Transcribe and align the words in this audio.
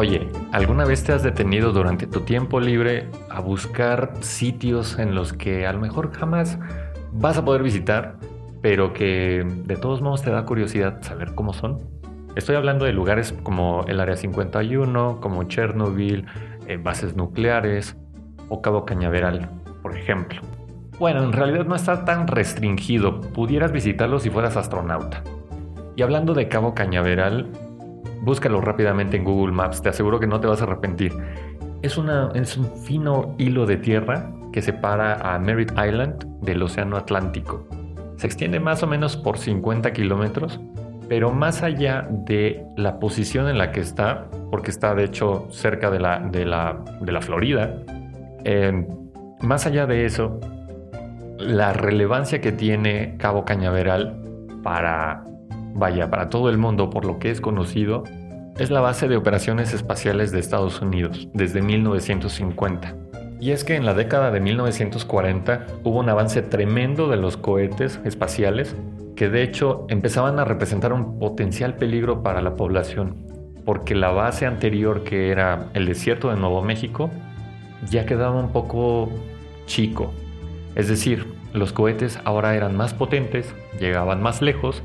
Oye, 0.00 0.28
¿alguna 0.52 0.84
vez 0.84 1.02
te 1.02 1.12
has 1.12 1.24
detenido 1.24 1.72
durante 1.72 2.06
tu 2.06 2.20
tiempo 2.20 2.60
libre 2.60 3.08
a 3.30 3.40
buscar 3.40 4.12
sitios 4.20 4.96
en 4.96 5.16
los 5.16 5.32
que 5.32 5.66
a 5.66 5.72
lo 5.72 5.80
mejor 5.80 6.12
jamás 6.12 6.56
vas 7.10 7.36
a 7.36 7.44
poder 7.44 7.64
visitar, 7.64 8.14
pero 8.62 8.92
que 8.92 9.44
de 9.44 9.74
todos 9.74 10.00
modos 10.00 10.22
te 10.22 10.30
da 10.30 10.44
curiosidad 10.44 11.02
saber 11.02 11.34
cómo 11.34 11.52
son? 11.52 11.80
Estoy 12.36 12.54
hablando 12.54 12.84
de 12.84 12.92
lugares 12.92 13.34
como 13.42 13.84
el 13.88 13.98
Área 13.98 14.14
51, 14.14 15.18
como 15.20 15.42
Chernobyl, 15.42 16.26
eh, 16.68 16.76
bases 16.80 17.16
nucleares 17.16 17.96
o 18.48 18.62
Cabo 18.62 18.84
Cañaveral, 18.84 19.50
por 19.82 19.98
ejemplo. 19.98 20.42
Bueno, 21.00 21.24
en 21.24 21.32
realidad 21.32 21.66
no 21.66 21.74
está 21.74 22.04
tan 22.04 22.28
restringido. 22.28 23.20
Pudieras 23.20 23.72
visitarlo 23.72 24.20
si 24.20 24.30
fueras 24.30 24.56
astronauta. 24.56 25.24
Y 25.96 26.02
hablando 26.02 26.34
de 26.34 26.46
Cabo 26.46 26.72
Cañaveral, 26.72 27.50
búscalo 28.22 28.60
rápidamente 28.60 29.16
en 29.16 29.24
Google 29.24 29.52
Maps, 29.52 29.82
te 29.82 29.88
aseguro 29.88 30.20
que 30.20 30.26
no 30.26 30.40
te 30.40 30.46
vas 30.46 30.60
a 30.60 30.64
arrepentir. 30.64 31.12
Es, 31.82 31.96
una, 31.96 32.30
es 32.34 32.56
un 32.56 32.66
fino 32.82 33.34
hilo 33.38 33.66
de 33.66 33.76
tierra 33.76 34.32
que 34.52 34.62
separa 34.62 35.34
a 35.34 35.38
Merritt 35.38 35.72
Island 35.72 36.24
del 36.42 36.62
Océano 36.62 36.96
Atlántico. 36.96 37.66
Se 38.16 38.26
extiende 38.26 38.58
más 38.58 38.82
o 38.82 38.86
menos 38.86 39.16
por 39.16 39.38
50 39.38 39.92
kilómetros, 39.92 40.60
pero 41.08 41.30
más 41.30 41.62
allá 41.62 42.06
de 42.10 42.66
la 42.76 42.98
posición 42.98 43.48
en 43.48 43.58
la 43.58 43.72
que 43.72 43.80
está, 43.80 44.26
porque 44.50 44.70
está 44.70 44.94
de 44.94 45.04
hecho 45.04 45.46
cerca 45.50 45.90
de 45.90 46.00
la, 46.00 46.18
de 46.18 46.44
la, 46.44 46.84
de 47.00 47.12
la 47.12 47.20
Florida, 47.20 47.82
eh, 48.44 48.86
más 49.40 49.66
allá 49.66 49.86
de 49.86 50.04
eso, 50.04 50.40
la 51.38 51.72
relevancia 51.72 52.40
que 52.40 52.52
tiene 52.52 53.16
Cabo 53.18 53.44
Cañaveral 53.44 54.20
para, 54.62 55.24
vaya, 55.78 56.10
para 56.10 56.28
todo 56.28 56.50
el 56.50 56.58
mundo, 56.58 56.90
por 56.90 57.04
lo 57.04 57.18
que 57.18 57.30
es 57.30 57.40
conocido, 57.40 58.04
es 58.58 58.70
la 58.70 58.80
base 58.80 59.06
de 59.06 59.16
operaciones 59.16 59.72
espaciales 59.72 60.32
de 60.32 60.40
Estados 60.40 60.80
Unidos 60.82 61.28
desde 61.32 61.62
1950. 61.62 62.96
Y 63.40 63.52
es 63.52 63.62
que 63.62 63.76
en 63.76 63.86
la 63.86 63.94
década 63.94 64.32
de 64.32 64.40
1940 64.40 65.66
hubo 65.84 66.00
un 66.00 66.08
avance 66.08 66.42
tremendo 66.42 67.08
de 67.08 67.16
los 67.16 67.36
cohetes 67.36 68.00
espaciales 68.04 68.74
que 69.14 69.28
de 69.28 69.44
hecho 69.44 69.86
empezaban 69.88 70.40
a 70.40 70.44
representar 70.44 70.92
un 70.92 71.18
potencial 71.20 71.76
peligro 71.76 72.22
para 72.22 72.42
la 72.42 72.56
población, 72.56 73.16
porque 73.64 73.94
la 73.94 74.10
base 74.10 74.46
anterior 74.46 75.04
que 75.04 75.30
era 75.30 75.66
el 75.74 75.86
desierto 75.86 76.30
de 76.30 76.36
Nuevo 76.36 76.62
México 76.62 77.10
ya 77.88 78.06
quedaba 78.06 78.40
un 78.40 78.50
poco 78.50 79.08
chico. 79.66 80.12
Es 80.74 80.88
decir, 80.88 81.26
los 81.52 81.72
cohetes 81.72 82.18
ahora 82.24 82.56
eran 82.56 82.76
más 82.76 82.92
potentes, 82.92 83.54
llegaban 83.78 84.20
más 84.20 84.42
lejos 84.42 84.82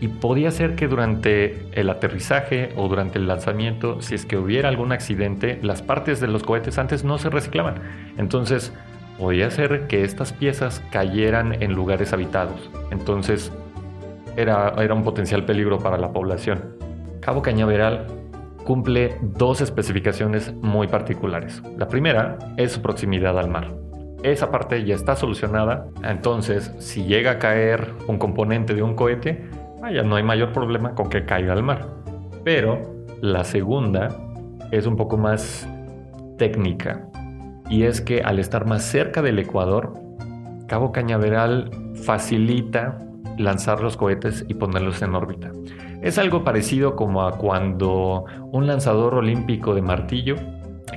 y 0.00 0.08
podía 0.08 0.50
ser 0.50 0.74
que 0.74 0.88
durante 0.88 1.66
el 1.72 1.90
aterrizaje 1.90 2.70
o 2.76 2.88
durante 2.88 3.18
el 3.18 3.28
lanzamiento, 3.28 4.00
si 4.00 4.14
es 4.14 4.24
que 4.24 4.38
hubiera 4.38 4.68
algún 4.68 4.92
accidente, 4.92 5.58
las 5.62 5.82
partes 5.82 6.20
de 6.20 6.26
los 6.26 6.42
cohetes 6.42 6.78
antes 6.78 7.04
no 7.04 7.18
se 7.18 7.28
reciclaban. 7.28 7.82
Entonces, 8.16 8.72
podía 9.18 9.50
ser 9.50 9.86
que 9.86 10.02
estas 10.02 10.32
piezas 10.32 10.82
cayeran 10.90 11.62
en 11.62 11.74
lugares 11.74 12.14
habitados. 12.14 12.70
Entonces, 12.90 13.52
era, 14.36 14.74
era 14.78 14.94
un 14.94 15.02
potencial 15.02 15.44
peligro 15.44 15.78
para 15.78 15.98
la 15.98 16.12
población. 16.12 16.76
Cabo 17.20 17.42
Cañaveral 17.42 18.06
cumple 18.64 19.16
dos 19.20 19.60
especificaciones 19.60 20.54
muy 20.54 20.86
particulares. 20.86 21.62
La 21.76 21.88
primera 21.88 22.38
es 22.56 22.72
su 22.72 22.80
proximidad 22.80 23.38
al 23.38 23.50
mar. 23.50 23.74
Esa 24.22 24.50
parte 24.50 24.84
ya 24.84 24.94
está 24.94 25.16
solucionada, 25.16 25.88
entonces 26.04 26.74
si 26.78 27.04
llega 27.04 27.32
a 27.32 27.38
caer 27.38 27.94
un 28.06 28.18
componente 28.18 28.74
de 28.74 28.82
un 28.82 28.94
cohete, 28.94 29.48
vaya, 29.80 30.02
no 30.02 30.16
hay 30.16 30.22
mayor 30.22 30.52
problema 30.52 30.94
con 30.94 31.08
que 31.08 31.24
caiga 31.24 31.52
al 31.52 31.62
mar. 31.62 31.88
Pero 32.44 33.04
la 33.20 33.44
segunda 33.44 34.08
es 34.70 34.86
un 34.86 34.96
poco 34.96 35.16
más 35.16 35.68
técnica 36.38 37.06
y 37.68 37.84
es 37.84 38.00
que 38.00 38.22
al 38.22 38.38
estar 38.38 38.66
más 38.66 38.82
cerca 38.82 39.22
del 39.22 39.38
Ecuador, 39.38 39.92
Cabo 40.66 40.92
Cañaveral 40.92 41.70
facilita 41.94 43.02
lanzar 43.38 43.82
los 43.82 43.96
cohetes 43.96 44.44
y 44.48 44.54
ponerlos 44.54 45.02
en 45.02 45.14
órbita. 45.14 45.50
Es 46.02 46.18
algo 46.18 46.44
parecido 46.44 46.96
como 46.96 47.22
a 47.22 47.36
cuando 47.36 48.24
un 48.52 48.66
lanzador 48.66 49.14
olímpico 49.14 49.74
de 49.74 49.82
martillo 49.82 50.36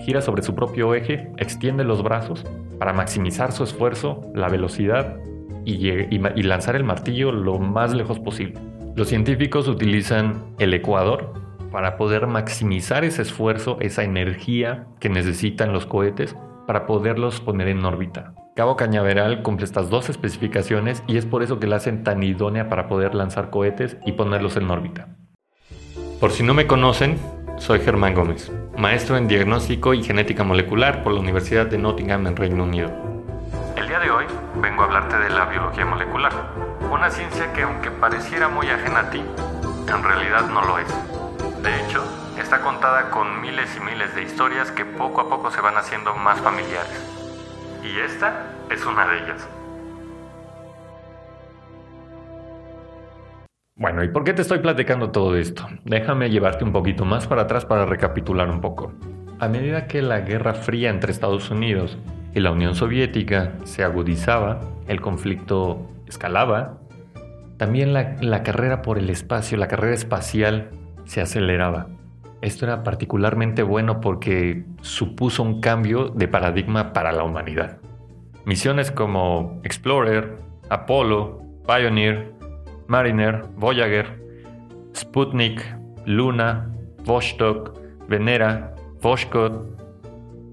gira 0.06 0.22
sobre 0.22 0.44
su 0.44 0.56
propio 0.56 0.96
eje, 0.96 1.32
extiende 1.38 1.84
los 1.84 2.04
brazos 2.04 2.46
para 2.80 2.94
maximizar 2.94 3.52
su 3.52 3.64
esfuerzo, 3.64 4.22
la 4.34 4.50
velocidad 4.50 5.18
y, 5.66 5.88
y 5.90 6.44
lanzar 6.44 6.76
el 6.76 6.84
martillo 6.84 7.32
lo 7.32 7.60
más 7.60 7.94
lejos 7.94 8.20
posible. 8.20 8.60
Los 8.96 9.08
científicos 9.10 9.68
utilizan 9.68 10.54
el 10.60 10.72
ecuador 10.72 11.34
para 11.72 11.98
poder 11.98 12.28
maximizar 12.28 13.04
ese 13.04 13.24
esfuerzo, 13.24 13.78
esa 13.80 14.04
energía 14.04 14.86
que 15.00 15.10
necesitan 15.10 15.74
los 15.74 15.88
cohetes 15.88 16.36
para 16.68 16.86
poderlos 16.86 17.42
poner 17.42 17.70
en 17.70 17.84
órbita. 17.84 18.36
Cabo 18.56 18.76
Cañaveral 18.76 19.42
cumple 19.42 19.66
estas 19.66 19.90
dos 19.90 20.10
especificaciones 20.10 21.04
y 21.08 21.18
es 21.18 21.26
por 21.26 21.42
eso 21.42 21.60
que 21.60 21.66
la 21.66 21.78
hacen 21.78 22.04
tan 22.04 22.22
idónea 22.22 22.70
para 22.70 22.88
poder 22.88 23.16
lanzar 23.16 23.50
cohetes 23.50 23.98
y 24.06 24.12
ponerlos 24.12 24.58
en 24.58 24.70
órbita. 24.70 25.08
Por 26.20 26.30
si 26.30 26.44
no 26.44 26.54
me 26.54 26.68
conocen, 26.68 27.18
soy 27.58 27.80
Germán 27.80 28.14
Gómez, 28.14 28.52
maestro 28.78 29.18
en 29.18 29.28
diagnóstico 29.28 29.96
y 29.96 30.04
genética 30.04 30.44
molecular 30.44 31.02
por 31.02 31.14
la 31.14 31.20
Universidad 31.20 31.66
de 31.66 31.80
Nottingham 31.80 32.28
en 32.28 32.36
Reino 32.36 32.64
Unido. 32.64 32.92
El 33.76 33.88
día 33.88 34.00
de 34.00 34.12
hoy 34.12 34.26
vengo 34.62 34.84
a 34.84 34.86
hablarte 34.86 35.18
de 35.18 35.32
la 35.32 35.46
biología 35.46 35.84
molecular, 35.84 36.32
una 36.94 37.10
ciencia 37.10 37.52
que 37.54 37.64
aunque 37.64 37.90
pareciera 37.90 38.48
muy 38.48 38.68
ajena 38.70 39.00
a 39.00 39.10
ti, 39.10 39.20
en 39.20 40.04
realidad 40.04 40.48
no 40.50 40.64
lo 40.64 40.78
es. 40.78 40.88
De 41.64 41.82
hecho, 41.82 42.04
está 42.40 42.62
contada 42.62 43.10
con 43.10 43.42
miles 43.42 43.76
y 43.76 43.80
miles 43.80 44.14
de 44.14 44.22
historias 44.22 44.70
que 44.70 44.86
poco 44.86 45.22
a 45.22 45.30
poco 45.30 45.50
se 45.50 45.60
van 45.60 45.76
haciendo 45.76 46.14
más 46.14 46.40
familiares. 46.42 47.04
Y 47.84 48.00
esta 48.00 48.46
es 48.70 48.86
una 48.86 49.08
de 49.08 49.24
ellas. 49.24 49.50
Bueno, 53.76 54.04
¿y 54.04 54.10
por 54.10 54.24
qué 54.24 54.34
te 54.34 54.44
estoy 54.44 54.60
platicando 54.60 55.10
todo 55.10 55.36
esto? 55.36 55.68
Déjame 55.84 56.30
llevarte 56.30 56.64
un 56.64 56.72
poquito 56.72 57.06
más 57.06 57.26
para 57.26 57.42
atrás 57.42 57.66
para 57.66 57.88
recapitular 57.88 58.50
un 58.50 58.62
poco. 58.62 58.94
A 59.40 59.48
medida 59.48 59.88
que 59.88 60.04
la 60.04 60.20
Guerra 60.20 60.54
Fría 60.54 60.92
entre 60.92 61.12
Estados 61.12 61.50
Unidos 61.50 61.98
y 62.36 62.40
la 62.40 62.52
Unión 62.52 62.76
Soviética 62.76 63.54
se 63.64 63.84
agudizaba, 63.84 64.62
el 64.88 65.02
conflicto 65.02 65.90
escalaba, 66.08 66.78
también 67.58 67.94
la, 67.94 68.44
carrera 68.44 68.82
por 68.82 68.98
el 68.98 69.10
espacio, 69.10 69.58
la 69.58 69.68
carrera 69.68 69.94
espacial 69.94 70.72
se 71.06 71.22
aceleraba. 71.22 71.88
Esto 72.42 72.66
era 72.66 72.84
particularmente 72.84 73.64
bueno 73.64 74.02
porque 74.02 74.66
supuso 74.82 75.44
un 75.44 75.62
cambio 75.62 76.10
de 76.10 76.28
paradigma 76.28 76.92
para 76.94 77.12
la 77.12 77.24
humanidad. 77.24 77.78
Misiones 78.46 78.92
como 78.92 79.62
Explorer, 79.64 80.38
Apollo, 80.70 81.42
Pioneer, 81.66 82.34
Mariner, 82.88 83.46
Voyager, 83.56 84.22
Sputnik, 84.94 85.64
Luna, 86.06 86.70
Vostok, 87.06 87.80
Venera, 88.10 88.76
Voskhod. 89.02 89.74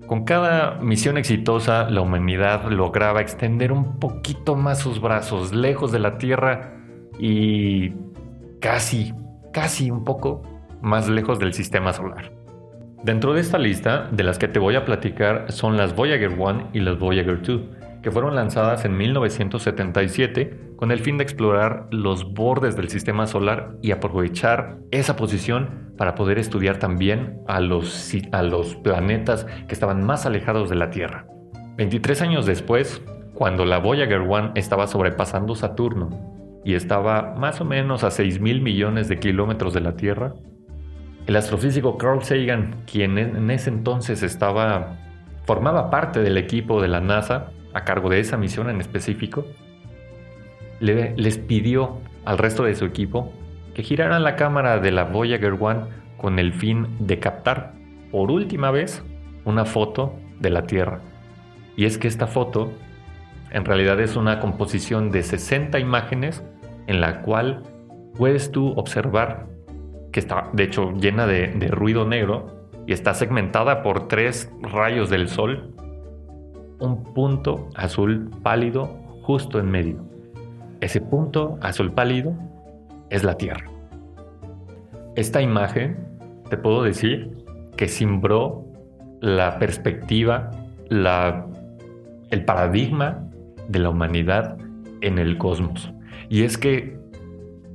Con 0.07 0.25
cada 0.25 0.77
misión 0.77 1.19
exitosa, 1.19 1.89
la 1.91 2.01
humanidad 2.03 2.69
lograba 2.71 3.21
extender 3.21 3.73
un 3.73 3.99
poquito 3.99 4.55
más 4.55 4.79
sus 4.79 5.01
brazos 5.01 5.53
lejos 5.53 5.91
de 5.93 5.99
la 5.99 6.19
Tierra 6.19 6.80
y 7.21 7.93
casi, 8.61 9.13
casi 9.53 9.91
un 9.91 10.05
poco 10.05 10.43
más 10.81 11.09
lejos 11.09 11.39
del 11.39 11.53
sistema 11.53 11.93
solar. 11.93 12.33
Dentro 13.05 13.35
de 13.35 13.41
esta 13.41 13.59
lista, 13.59 14.09
de 14.11 14.25
las 14.25 14.39
que 14.39 14.49
te 14.49 14.59
voy 14.59 14.75
a 14.75 14.85
platicar 14.85 15.53
son 15.53 15.77
las 15.77 15.95
Voyager 15.95 16.31
1 16.39 16.71
y 16.73 16.81
las 16.81 16.99
Voyager 16.99 17.43
2, 17.43 17.61
que 18.03 18.11
fueron 18.11 18.35
lanzadas 18.35 18.85
en 18.87 18.97
1977 18.97 20.73
con 20.77 20.91
el 20.91 21.01
fin 21.01 21.19
de 21.19 21.25
explorar 21.25 21.87
los 21.91 22.33
bordes 22.33 22.77
del 22.77 22.89
sistema 22.89 23.27
solar 23.27 23.77
y 23.83 23.91
aprovechar 23.91 24.79
esa 24.91 25.17
posición 25.17 25.93
para 25.99 26.15
poder 26.15 26.39
estudiar 26.39 26.79
también 26.79 27.41
a 27.47 27.61
los, 27.61 28.15
a 28.33 28.43
los 28.43 28.77
planetas 28.77 29.45
que 29.45 29.75
estaban 29.75 30.05
más 30.05 30.25
alejados 30.25 30.71
de 30.71 30.77
la 30.77 30.91
Tierra. 30.91 31.27
23 31.77 32.23
años 32.23 32.47
después, 32.47 33.03
cuando 33.35 33.67
la 33.67 33.79
Voyager 33.79 34.21
1 34.21 34.53
estaba 34.55 34.87
sobrepasando 34.87 35.55
Saturno 35.55 36.40
y 36.65 36.75
estaba 36.75 37.35
más 37.37 37.61
o 37.61 37.65
menos 37.65 38.05
a 38.05 38.11
6 38.11 38.41
mil 38.41 38.61
millones 38.61 39.09
de 39.09 39.19
kilómetros 39.19 39.75
de 39.75 39.81
la 39.81 39.97
Tierra, 39.97 40.35
el 41.27 41.37
astrofísico 41.37 41.97
Carl 41.99 42.23
Sagan, 42.23 42.83
quien 42.91 43.19
en 43.19 43.51
ese 43.51 43.71
entonces 43.71 44.23
estaba 44.23 44.97
formaba 45.45 45.91
parte 45.91 46.21
del 46.21 46.37
equipo 46.37 46.81
de 46.81 46.89
la 46.89 47.01
NASA 47.01 47.51
a 47.73 47.85
cargo 47.85 48.09
de 48.09 48.21
esa 48.21 48.37
misión 48.37 48.71
en 48.71 48.81
específico, 48.81 49.45
les 50.81 51.39
pidió 51.39 51.99
al 52.25 52.39
resto 52.39 52.65
de 52.65 52.75
su 52.75 52.85
equipo 52.85 53.33
que 53.75 53.83
giraran 53.83 54.23
la 54.23 54.37
cámara 54.37 54.79
de 54.79 54.91
la 54.91 55.05
Voyager 55.05 55.55
1 55.55 55.89
con 56.17 56.39
el 56.39 56.53
fin 56.53 56.97
de 56.99 57.19
captar 57.19 57.75
por 58.11 58.31
última 58.31 58.71
vez 58.71 59.05
una 59.45 59.65
foto 59.65 60.15
de 60.39 60.51
la 60.51 60.67
Tierra. 60.67 61.01
Y 61.77 61.85
es 61.85 61.99
que 61.99 62.09
esta 62.09 62.27
foto 62.27 62.73
en 63.53 63.65
realidad 63.65 64.01
es 64.01 64.17
una 64.17 64.41
composición 64.41 65.11
de 65.11 65.23
60 65.23 65.79
imágenes 65.79 66.43
en 66.87 67.01
la 67.01 67.23
cual 67.23 67.63
puedes 68.17 68.51
tú 68.53 68.73
observar 68.77 69.47
que 70.13 70.21
está 70.21 70.49
de 70.53 70.65
hecho 70.65 70.93
llena 70.93 71.27
de, 71.27 71.69
ruido 71.69 72.07
negro 72.07 72.69
y 72.87 72.93
está 72.93 73.15
segmentada 73.15 73.83
por 73.83 74.09
tres 74.09 74.53
rayos 74.61 75.11
del 75.11 75.29
sol, 75.29 75.75
un 76.81 77.05
punto 77.15 77.69
azul 77.75 78.31
pálido 78.43 78.87
justo 79.23 79.61
en 79.61 79.71
medio. 79.71 80.05
Ese 80.81 81.01
punto 81.01 81.59
azul 81.61 81.93
pálido 81.93 82.35
es 83.11 83.23
la 83.23 83.37
Tierra. 83.37 83.71
Esta 85.15 85.43
imagen, 85.43 86.09
te 86.49 86.57
puedo 86.57 86.83
decir, 86.83 87.37
que 87.77 87.87
simbró 87.87 88.65
la 89.21 89.59
perspectiva, 89.59 90.51
la, 90.89 91.47
el 92.31 92.45
paradigma 92.45 93.30
de 93.71 93.79
la 93.79 93.91
humanidad 93.91 94.59
en 95.01 95.19
el 95.19 95.39
cosmos. 95.39 95.93
Y 96.29 96.43
es 96.43 96.59
que, 96.59 96.99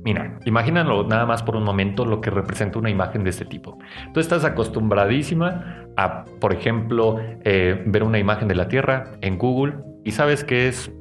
mira, 0.04 0.38
imagínalo 0.44 1.04
nada 1.04 1.26
más 1.26 1.42
por 1.42 1.56
un 1.56 1.64
momento 1.64 2.04
lo 2.04 2.20
que 2.20 2.30
representa 2.30 2.78
una 2.78 2.90
imagen 2.90 3.24
de 3.24 3.30
este 3.30 3.44
tipo. 3.44 3.78
Tú 4.12 4.20
estás 4.20 4.44
acostumbradísima 4.44 5.86
a, 5.96 6.24
por 6.40 6.52
ejemplo, 6.52 7.18
eh, 7.44 7.82
ver 7.86 8.02
una 8.02 8.18
imagen 8.18 8.48
de 8.48 8.54
la 8.54 8.68
Tierra 8.68 9.12
en 9.22 9.38
Google 9.38 9.76
y 10.04 10.12
sabes 10.12 10.44
que 10.44 10.68
es 10.68 10.92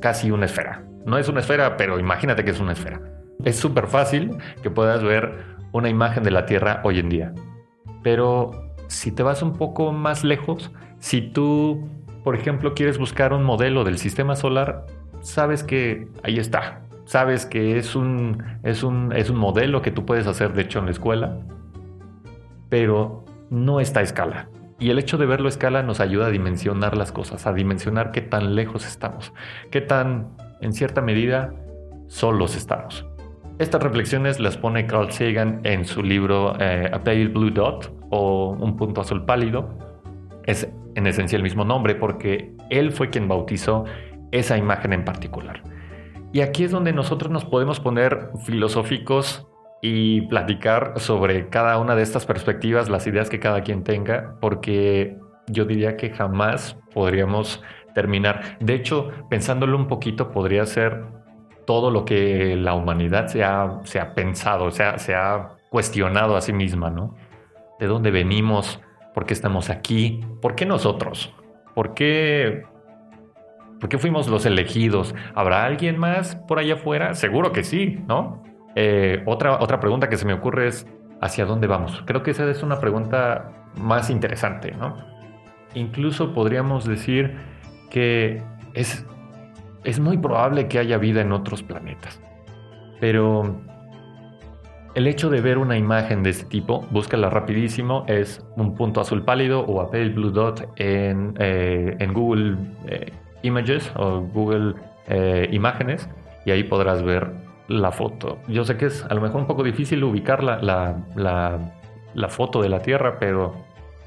casi 0.00 0.30
una 0.30 0.46
esfera. 0.46 0.84
No 1.06 1.16
es 1.16 1.28
una 1.28 1.40
esfera, 1.40 1.76
pero 1.76 1.98
imagínate 1.98 2.44
que 2.44 2.50
es 2.50 2.60
una 2.60 2.72
esfera. 2.72 3.00
Es 3.44 3.56
súper 3.56 3.86
fácil 3.86 4.36
que 4.62 4.70
puedas 4.70 5.02
ver 5.02 5.44
una 5.72 5.88
imagen 5.88 6.24
de 6.24 6.30
la 6.30 6.46
Tierra 6.46 6.80
hoy 6.84 6.98
en 6.98 7.08
día. 7.08 7.32
Pero 8.02 8.50
si 8.88 9.12
te 9.12 9.22
vas 9.22 9.42
un 9.42 9.54
poco 9.54 9.92
más 9.92 10.24
lejos, 10.24 10.70
si 10.98 11.22
tú, 11.22 11.88
por 12.30 12.38
ejemplo, 12.38 12.74
quieres 12.74 12.96
buscar 12.96 13.32
un 13.32 13.42
modelo 13.42 13.82
del 13.82 13.98
sistema 13.98 14.36
solar, 14.36 14.86
sabes 15.20 15.64
que 15.64 16.06
ahí 16.22 16.38
está. 16.38 16.82
Sabes 17.04 17.44
que 17.44 17.76
es 17.76 17.96
un, 17.96 18.44
es 18.62 18.84
un, 18.84 19.12
es 19.16 19.30
un 19.30 19.36
modelo 19.36 19.82
que 19.82 19.90
tú 19.90 20.06
puedes 20.06 20.28
hacer, 20.28 20.52
de 20.52 20.62
hecho, 20.62 20.78
en 20.78 20.84
la 20.84 20.92
escuela, 20.92 21.40
pero 22.68 23.24
no 23.50 23.80
está 23.80 23.98
a 23.98 24.04
escala. 24.04 24.48
Y 24.78 24.90
el 24.90 25.00
hecho 25.00 25.18
de 25.18 25.26
verlo 25.26 25.46
a 25.46 25.48
escala 25.48 25.82
nos 25.82 25.98
ayuda 25.98 26.26
a 26.26 26.30
dimensionar 26.30 26.96
las 26.96 27.10
cosas, 27.10 27.48
a 27.48 27.52
dimensionar 27.52 28.12
qué 28.12 28.20
tan 28.20 28.54
lejos 28.54 28.86
estamos, 28.86 29.32
qué 29.72 29.80
tan, 29.80 30.28
en 30.60 30.72
cierta 30.72 31.00
medida, 31.00 31.52
solos 32.06 32.54
estamos. 32.54 33.04
Estas 33.58 33.82
reflexiones 33.82 34.38
las 34.38 34.56
pone 34.56 34.86
Carl 34.86 35.10
Sagan 35.10 35.62
en 35.64 35.84
su 35.84 36.00
libro 36.00 36.54
eh, 36.60 36.92
A 36.92 37.02
Pale 37.02 37.26
Blue 37.26 37.50
Dot 37.50 37.92
o 38.10 38.50
Un 38.50 38.76
punto 38.76 39.00
azul 39.00 39.24
pálido. 39.24 39.68
Es 40.44 40.68
en 41.00 41.08
esencia 41.08 41.36
el 41.36 41.42
mismo 41.42 41.64
nombre 41.64 41.94
porque 41.94 42.54
él 42.70 42.92
fue 42.92 43.10
quien 43.10 43.26
bautizó 43.26 43.84
esa 44.30 44.56
imagen 44.56 44.92
en 44.92 45.04
particular. 45.04 45.62
Y 46.32 46.42
aquí 46.42 46.64
es 46.64 46.70
donde 46.70 46.92
nosotros 46.92 47.32
nos 47.32 47.44
podemos 47.44 47.80
poner 47.80 48.30
filosóficos 48.44 49.48
y 49.82 50.22
platicar 50.22 50.94
sobre 50.96 51.48
cada 51.48 51.78
una 51.78 51.96
de 51.96 52.02
estas 52.02 52.26
perspectivas, 52.26 52.88
las 52.88 53.06
ideas 53.06 53.28
que 53.28 53.40
cada 53.40 53.62
quien 53.62 53.82
tenga, 53.82 54.36
porque 54.40 55.18
yo 55.48 55.64
diría 55.64 55.96
que 55.96 56.10
jamás 56.10 56.78
podríamos 56.94 57.62
terminar. 57.94 58.56
De 58.60 58.74
hecho, 58.74 59.10
pensándolo 59.28 59.76
un 59.76 59.88
poquito, 59.88 60.30
podría 60.30 60.64
ser 60.66 61.04
todo 61.66 61.90
lo 61.90 62.04
que 62.04 62.56
la 62.56 62.74
humanidad 62.74 63.26
se 63.26 63.42
ha, 63.42 63.80
se 63.84 63.98
ha 63.98 64.14
pensado, 64.14 64.70
se 64.70 64.84
ha, 64.84 64.98
se 64.98 65.14
ha 65.14 65.56
cuestionado 65.70 66.36
a 66.36 66.40
sí 66.40 66.52
misma, 66.52 66.90
¿no? 66.90 67.16
¿De 67.78 67.86
dónde 67.86 68.10
venimos? 68.10 68.80
¿Por 69.14 69.26
qué 69.26 69.34
estamos 69.34 69.70
aquí? 69.70 70.24
¿Por 70.40 70.54
qué 70.54 70.66
nosotros? 70.66 71.34
¿Por 71.74 71.94
qué, 71.94 72.64
¿Por 73.80 73.88
qué 73.88 73.98
fuimos 73.98 74.28
los 74.28 74.46
elegidos? 74.46 75.14
¿Habrá 75.34 75.64
alguien 75.64 75.98
más 75.98 76.36
por 76.36 76.58
allá 76.58 76.74
afuera? 76.74 77.14
Seguro 77.14 77.52
que 77.52 77.64
sí, 77.64 78.02
¿no? 78.06 78.42
Eh, 78.76 79.22
otra, 79.26 79.60
otra 79.60 79.80
pregunta 79.80 80.08
que 80.08 80.16
se 80.16 80.26
me 80.26 80.32
ocurre 80.32 80.68
es, 80.68 80.86
¿hacia 81.20 81.44
dónde 81.44 81.66
vamos? 81.66 82.02
Creo 82.06 82.22
que 82.22 82.30
esa 82.30 82.48
es 82.48 82.62
una 82.62 82.78
pregunta 82.80 83.52
más 83.76 84.10
interesante, 84.10 84.72
¿no? 84.72 84.96
Incluso 85.74 86.32
podríamos 86.32 86.84
decir 86.84 87.36
que 87.90 88.42
es 88.74 89.06
es 89.84 89.98
muy 90.00 90.18
probable 90.18 90.68
que 90.68 90.78
haya 90.78 90.98
vida 90.98 91.20
en 91.20 91.32
otros 91.32 91.62
planetas. 91.62 92.20
Pero 93.00 93.60
el 94.94 95.06
hecho 95.06 95.30
de 95.30 95.40
ver 95.40 95.58
una 95.58 95.76
imagen 95.76 96.22
de 96.22 96.30
este 96.30 96.44
tipo, 96.46 96.86
búscala 96.90 97.30
rapidísimo, 97.30 98.04
es 98.08 98.44
un 98.56 98.74
punto 98.74 99.00
azul 99.00 99.24
pálido 99.24 99.60
o 99.60 99.80
a 99.80 99.90
pale 99.90 100.08
blue 100.10 100.30
dot 100.30 100.68
en, 100.76 101.34
eh, 101.38 102.08
Google 102.12 102.56
eh, 102.86 103.12
Images 103.42 103.92
o 103.96 104.20
Google 104.20 104.74
eh, 105.08 105.48
Imágenes 105.52 106.08
y 106.44 106.50
ahí 106.50 106.64
podrás 106.64 107.02
ver 107.02 107.30
la 107.68 107.92
foto. 107.92 108.38
Yo 108.48 108.64
sé 108.64 108.76
que 108.76 108.86
es 108.86 109.04
a 109.04 109.14
lo 109.14 109.20
mejor 109.20 109.40
un 109.40 109.46
poco 109.46 109.62
difícil 109.62 110.02
ubicar 110.02 110.42
la, 110.42 110.58
la, 111.14 112.28
foto 112.28 112.60
de 112.60 112.68
la 112.68 112.80
Tierra, 112.80 113.18
pero 113.20 113.54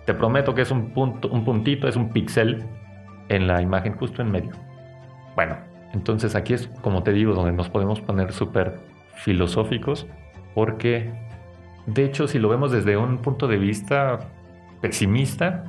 te 0.05 0.13
prometo 0.13 0.53
que 0.53 0.63
es 0.63 0.71
un, 0.71 0.91
punto, 0.93 1.29
un 1.29 1.45
puntito, 1.45 1.87
es 1.87 1.95
un 1.95 2.09
píxel 2.09 2.61
en 3.29 3.47
la 3.47 3.61
imagen 3.61 3.95
justo 3.95 4.21
en 4.21 4.31
medio. 4.31 4.51
Bueno, 5.35 5.55
entonces 5.93 6.35
aquí 6.35 6.53
es, 6.53 6.67
como 6.81 7.03
te 7.03 7.13
digo, 7.13 7.33
donde 7.33 7.53
nos 7.53 7.69
podemos 7.69 8.01
poner 8.01 8.33
súper 8.33 8.79
filosóficos, 9.15 10.07
porque 10.53 11.13
de 11.85 12.05
hecho 12.05 12.27
si 12.27 12.39
lo 12.39 12.49
vemos 12.49 12.71
desde 12.71 12.97
un 12.97 13.17
punto 13.17 13.47
de 13.47 13.57
vista 13.57 14.19
pesimista, 14.81 15.65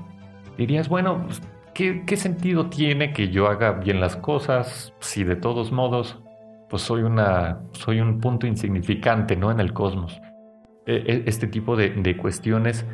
dirías, 0.57 0.89
bueno, 0.89 1.25
pues, 1.25 1.43
¿qué, 1.75 2.17
sentido 2.17 2.69
tiene 2.69 3.13
que 3.13 3.29
yo 3.29 3.49
haga 3.49 3.73
bien 3.73 4.01
las 4.01 4.17
cosas 4.17 4.95
si 5.01 5.25
de 5.25 5.37
todos 5.37 5.73
modos 5.73 6.21
pues 6.69 6.83
soy, 6.83 7.03
una, 7.03 7.61
soy 7.73 8.01
un 8.01 8.21
punto 8.21 8.47
insignificante 8.47 9.37
¿no? 9.37 9.51
en 9.51 9.61
el 9.61 9.73
cosmos? 9.73 10.21
E, 10.87 10.97
e, 10.97 11.23
este 11.27 11.47
tipo 11.47 11.77
de, 11.77 11.91
de 11.91 12.17
cuestiones 12.17 12.87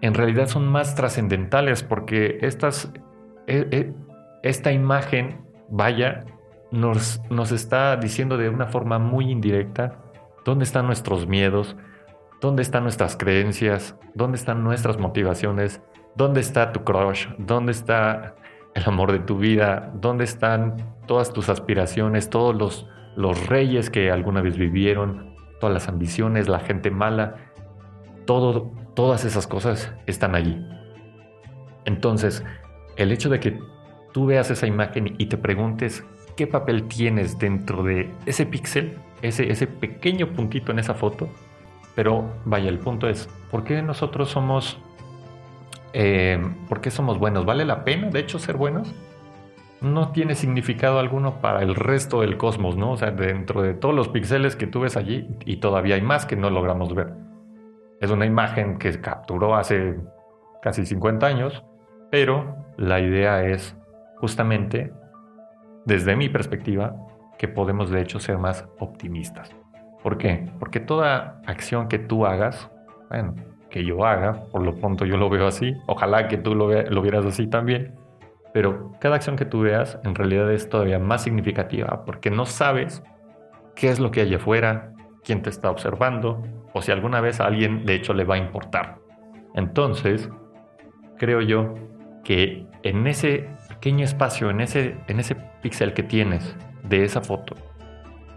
en 0.00 0.14
realidad 0.14 0.46
son 0.46 0.66
más 0.66 0.94
trascendentales 0.94 1.82
porque 1.82 2.38
estas, 2.40 2.92
e, 3.46 3.92
esta 4.42 4.72
imagen 4.72 5.42
vaya, 5.68 6.24
nos, 6.70 7.20
nos 7.30 7.52
está 7.52 7.96
diciendo 7.96 8.36
de 8.36 8.48
una 8.48 8.66
forma 8.66 8.98
muy 8.98 9.30
indirecta 9.30 9.98
dónde 10.50 10.64
están 10.64 10.86
nuestros 10.86 11.28
miedos, 11.28 11.76
dónde 12.40 12.62
están 12.62 12.82
nuestras 12.82 13.16
creencias, 13.16 13.94
dónde 14.14 14.36
están 14.36 14.64
nuestras 14.64 14.98
motivaciones, 14.98 15.80
dónde 16.16 16.40
está 16.40 16.72
tu 16.72 16.82
crush, 16.82 17.28
dónde 17.38 17.70
está 17.70 18.34
el 18.74 18.82
amor 18.84 19.12
de 19.12 19.20
tu 19.20 19.38
vida, 19.38 19.92
dónde 19.94 20.24
están 20.24 20.96
todas 21.06 21.32
tus 21.32 21.48
aspiraciones, 21.48 22.30
todos 22.30 22.56
los, 22.56 22.88
los 23.14 23.46
reyes 23.46 23.90
que 23.90 24.10
alguna 24.10 24.40
vez 24.40 24.58
vivieron, 24.58 25.36
todas 25.60 25.72
las 25.72 25.88
ambiciones, 25.88 26.48
la 26.48 26.58
gente 26.58 26.90
mala, 26.90 27.36
todo, 28.26 28.72
todas 28.96 29.24
esas 29.24 29.46
cosas 29.46 29.92
están 30.06 30.34
allí. 30.34 30.60
Entonces, 31.84 32.44
el 32.96 33.12
hecho 33.12 33.30
de 33.30 33.38
que 33.38 33.60
tú 34.12 34.26
veas 34.26 34.50
esa 34.50 34.66
imagen 34.66 35.14
y 35.16 35.26
te 35.26 35.36
preguntes 35.36 36.04
qué 36.36 36.48
papel 36.48 36.88
tienes 36.88 37.38
dentro 37.38 37.84
de 37.84 38.12
ese 38.26 38.46
píxel, 38.46 38.98
ese, 39.22 39.50
ese 39.50 39.66
pequeño 39.66 40.28
puntito 40.28 40.72
en 40.72 40.78
esa 40.78 40.94
foto. 40.94 41.28
Pero 41.94 42.24
vaya, 42.44 42.68
el 42.68 42.78
punto 42.78 43.08
es, 43.08 43.28
¿por 43.50 43.64
qué 43.64 43.82
nosotros 43.82 44.30
somos... 44.30 44.78
Eh, 45.92 46.40
¿Por 46.68 46.80
qué 46.80 46.90
somos 46.90 47.18
buenos? 47.18 47.44
¿Vale 47.44 47.64
la 47.64 47.84
pena, 47.84 48.10
de 48.10 48.20
hecho, 48.20 48.38
ser 48.38 48.56
buenos? 48.56 48.94
No 49.80 50.12
tiene 50.12 50.36
significado 50.36 51.00
alguno 51.00 51.40
para 51.40 51.62
el 51.62 51.74
resto 51.74 52.20
del 52.20 52.36
cosmos, 52.36 52.76
¿no? 52.76 52.92
O 52.92 52.96
sea, 52.96 53.10
dentro 53.10 53.62
de 53.62 53.74
todos 53.74 53.94
los 53.94 54.08
píxeles 54.08 54.54
que 54.54 54.68
tú 54.68 54.80
ves 54.80 54.96
allí, 54.96 55.28
y 55.44 55.56
todavía 55.56 55.96
hay 55.96 56.02
más 56.02 56.26
que 56.26 56.36
no 56.36 56.48
logramos 56.48 56.94
ver. 56.94 57.14
Es 58.00 58.10
una 58.10 58.24
imagen 58.24 58.78
que 58.78 59.00
capturó 59.00 59.56
hace 59.56 59.96
casi 60.62 60.86
50 60.86 61.26
años, 61.26 61.64
pero 62.10 62.56
la 62.76 63.00
idea 63.00 63.44
es 63.44 63.76
justamente, 64.18 64.92
desde 65.86 66.14
mi 66.14 66.28
perspectiva, 66.28 66.94
que 67.40 67.48
podemos 67.48 67.88
de 67.88 68.02
hecho 68.02 68.20
ser 68.20 68.36
más 68.36 68.68
optimistas. 68.78 69.50
¿Por 70.02 70.18
qué? 70.18 70.50
Porque 70.58 70.78
toda 70.78 71.40
acción 71.46 71.88
que 71.88 71.98
tú 71.98 72.26
hagas, 72.26 72.70
bueno, 73.08 73.34
que 73.70 73.82
yo 73.82 74.04
haga, 74.04 74.44
por 74.52 74.60
lo 74.60 74.74
pronto 74.74 75.06
yo 75.06 75.16
lo 75.16 75.30
veo 75.30 75.46
así, 75.46 75.74
ojalá 75.86 76.28
que 76.28 76.36
tú 76.36 76.54
lo, 76.54 76.70
lo 76.82 77.00
vieras 77.00 77.24
así 77.24 77.46
también, 77.46 77.94
pero 78.52 78.92
cada 79.00 79.16
acción 79.16 79.36
que 79.36 79.46
tú 79.46 79.62
veas 79.62 79.98
en 80.04 80.14
realidad 80.14 80.52
es 80.52 80.68
todavía 80.68 80.98
más 80.98 81.22
significativa 81.22 82.04
porque 82.04 82.30
no 82.30 82.44
sabes 82.44 83.02
qué 83.74 83.88
es 83.88 84.00
lo 84.00 84.10
que 84.10 84.20
hay 84.20 84.34
afuera, 84.34 84.92
quién 85.24 85.40
te 85.40 85.48
está 85.48 85.70
observando 85.70 86.44
o 86.74 86.82
si 86.82 86.92
alguna 86.92 87.22
vez 87.22 87.40
a 87.40 87.46
alguien 87.46 87.86
de 87.86 87.94
hecho 87.94 88.12
le 88.12 88.24
va 88.24 88.34
a 88.34 88.38
importar. 88.38 88.98
Entonces, 89.54 90.28
creo 91.16 91.40
yo 91.40 91.72
que 92.22 92.66
en 92.82 93.06
ese 93.06 93.48
pequeño 93.70 94.04
espacio, 94.04 94.50
en 94.50 94.60
ese, 94.60 94.96
en 95.08 95.20
ese 95.20 95.36
píxel 95.62 95.94
que 95.94 96.02
tienes 96.02 96.54
de 96.90 97.04
esa 97.04 97.22
foto, 97.22 97.54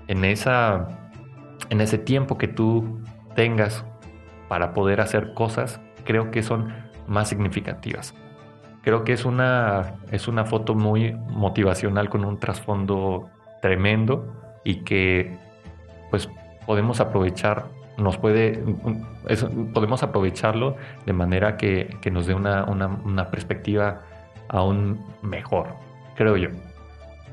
en, 0.07 0.23
esa, 0.23 0.87
en 1.69 1.81
ese 1.81 1.97
tiempo 1.97 2.37
que 2.37 2.47
tú 2.47 3.01
tengas 3.35 3.83
para 4.47 4.73
poder 4.73 5.01
hacer 5.01 5.33
cosas, 5.33 5.81
creo 6.05 6.31
que 6.31 6.43
son 6.43 6.73
más 7.07 7.27
significativas. 7.27 8.13
Creo 8.83 9.03
que 9.03 9.13
es 9.13 9.25
una, 9.25 9.95
es 10.11 10.27
una 10.27 10.45
foto 10.45 10.75
muy 10.75 11.13
motivacional 11.13 12.09
con 12.09 12.23
un 12.25 12.37
trasfondo 12.37 13.29
tremendo 13.61 14.33
y 14.63 14.83
que 14.83 15.35
pues 16.11 16.29
podemos 16.65 16.99
aprovechar 16.99 17.65
nos 17.97 18.17
puede, 18.17 18.63
podemos 19.73 20.01
aprovecharlo 20.01 20.75
de 21.05 21.13
manera 21.13 21.57
que, 21.57 21.95
nos 22.11 22.25
dé 22.25 22.33
una, 22.33 22.65
una, 22.65 23.29
perspectiva 23.29 24.01
aún 24.49 24.99
mejor, 25.21 25.67
creo 26.15 26.35
yo. 26.37 26.49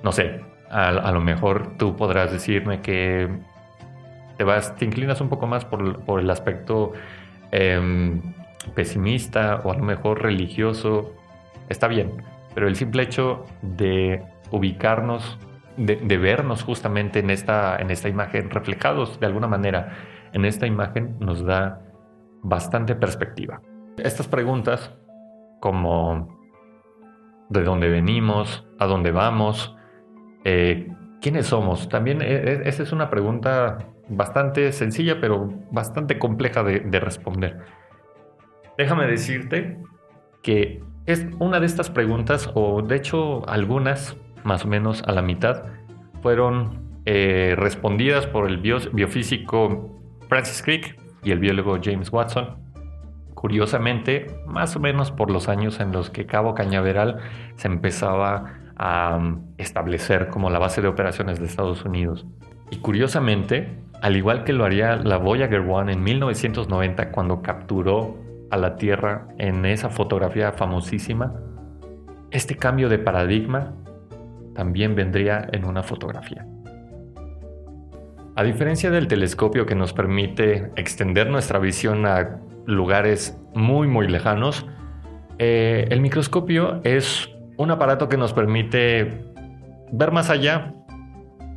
No 0.03 0.13
sé, 0.13 0.41
a, 0.71 1.13
lo 1.13 1.21
mejor 1.21 1.77
tú 1.77 1.97
podrás 1.97 2.33
decirme 2.33 2.81
que 2.81 3.29
te 4.37 4.45
vas, 4.45 4.77
te 4.77 4.85
inclinas 4.85 5.21
un 5.21 5.29
poco 5.29 5.47
más 5.47 5.65
por, 5.65 6.21
el 6.21 6.31
aspecto 6.31 6.93
em, 7.51 8.23
pesimista 8.75 9.61
o 9.65 9.73
a 9.73 9.77
lo 9.77 9.83
mejor 9.83 10.23
religioso, 10.23 11.13
está 11.69 11.89
bien, 11.89 12.23
pero 12.55 12.69
el 12.69 12.77
simple 12.77 13.03
hecho 13.03 13.45
de 13.63 14.23
ubicarnos, 14.51 15.39
de, 15.77 16.19
vernos 16.19 16.63
justamente 16.63 17.19
en 17.21 17.31
esta, 17.31 17.77
en 17.77 17.91
esta 17.91 18.09
imagen, 18.09 18.51
reflejados 18.51 19.19
de 19.21 19.27
alguna 19.27 19.47
manera 19.47 19.97
en 20.33 20.45
esta 20.45 20.67
imagen, 20.67 21.17
nos 21.19 21.45
da 21.45 21.83
bastante 22.43 22.95
perspectiva. 22.95 23.61
Estas 23.99 24.29
preguntas, 24.29 24.95
como 25.61 26.39
de 27.49 27.63
dónde 27.63 27.89
venimos, 27.89 28.67
a 28.79 28.87
dónde 28.87 29.11
vamos, 29.11 29.77
eh, 30.45 30.89
quiénes 31.21 31.47
somos, 31.47 31.89
también 31.89 32.23
e, 32.23 32.27
e, 32.27 32.69
esa 32.69 32.83
es 32.83 32.93
una 32.93 33.11
pregunta 33.11 33.79
bastante 34.09 34.73
sencilla, 34.73 35.21
pero 35.21 35.53
bastante 35.71 36.19
compleja 36.19 36.63
de, 36.63 36.81
de 36.81 37.01
responder. 37.01 37.59
Déjame 38.77 39.07
decirte 39.07 39.79
que 40.43 40.83
es 41.07 41.27
una 41.39 41.61
de 41.61 41.67
estas 41.67 41.91
preguntas, 41.91 42.51
o 42.55 42.83
de 42.83 42.97
hecho 42.97 43.49
algunas, 43.49 44.17
más 44.45 44.65
o 44.65 44.69
menos 44.69 45.03
a 45.07 45.13
la 45.13 45.23
mitad, 45.23 45.65
fueron 46.23 46.91
eh, 47.07 47.55
respondidas 47.57 48.27
por 48.27 48.49
el 48.49 48.59
biofísico 48.59 49.99
Francis 50.29 50.63
Crick 50.63 50.99
y 51.25 51.31
el 51.31 51.39
biólogo 51.39 51.79
James 51.83 52.13
Watson. 52.13 52.59
Curiosamente, 53.35 54.27
más 54.47 54.77
o 54.77 54.81
menos 54.81 55.11
por 55.11 55.31
los 55.31 55.49
años 55.49 55.81
en 55.81 55.93
los 55.93 56.11
que 56.11 56.27
Cabo 56.27 56.55
Cañaveral 56.55 57.19
se 57.57 57.69
empezaba 57.69 58.60
um, 58.81 59.43
establecer 59.59 60.29
como 60.29 60.51
la 60.51 60.59
base 60.59 60.81
de 60.81 60.89
operaciones 60.89 61.39
de 61.39 61.47
Estados 61.47 61.85
Unidos. 61.85 62.27
Y 62.71 62.79
curiosamente, 62.79 63.79
al 64.01 64.17
igual 64.17 64.45
que 64.45 64.53
lo 64.53 64.65
haría 64.65 64.97
la 64.97 65.19
Voyager 65.19 65.61
1 65.61 65.91
en 65.91 66.03
1990 66.03 67.11
cuando 67.11 67.43
capturó 67.43 68.19
a 68.51 68.57
la 68.57 68.77
Tierra 68.77 69.29
en 69.39 69.65
esa 69.67 69.91
fotografía 69.91 70.53
famosísima, 70.53 71.35
este 72.31 72.57
cambio 72.57 72.89
de 72.89 72.99
paradigma 72.99 73.75
también 74.55 74.95
vendría 74.95 75.49
en 75.53 75.65
una 75.65 75.83
fotografía. 75.83 76.47
A 78.37 78.43
diferencia 78.45 78.91
del 78.91 79.07
telescopio 79.09 79.67
que 79.67 79.75
nos 79.75 79.93
permite 79.93 80.71
extender 80.77 81.29
nuestra 81.29 81.59
visión 81.59 82.07
a 82.07 82.41
lugares 82.67 83.39
muy 83.55 83.89
muy 83.89 84.07
lejanos, 84.09 84.67
eh, 85.39 85.87
el 85.91 86.01
microscopio 86.01 86.81
es 86.85 87.31
un 87.61 87.71
aparato 87.71 88.09
que 88.09 88.17
nos 88.17 88.33
permite 88.33 89.23
ver 89.93 90.13
más 90.13 90.31
allá, 90.31 90.73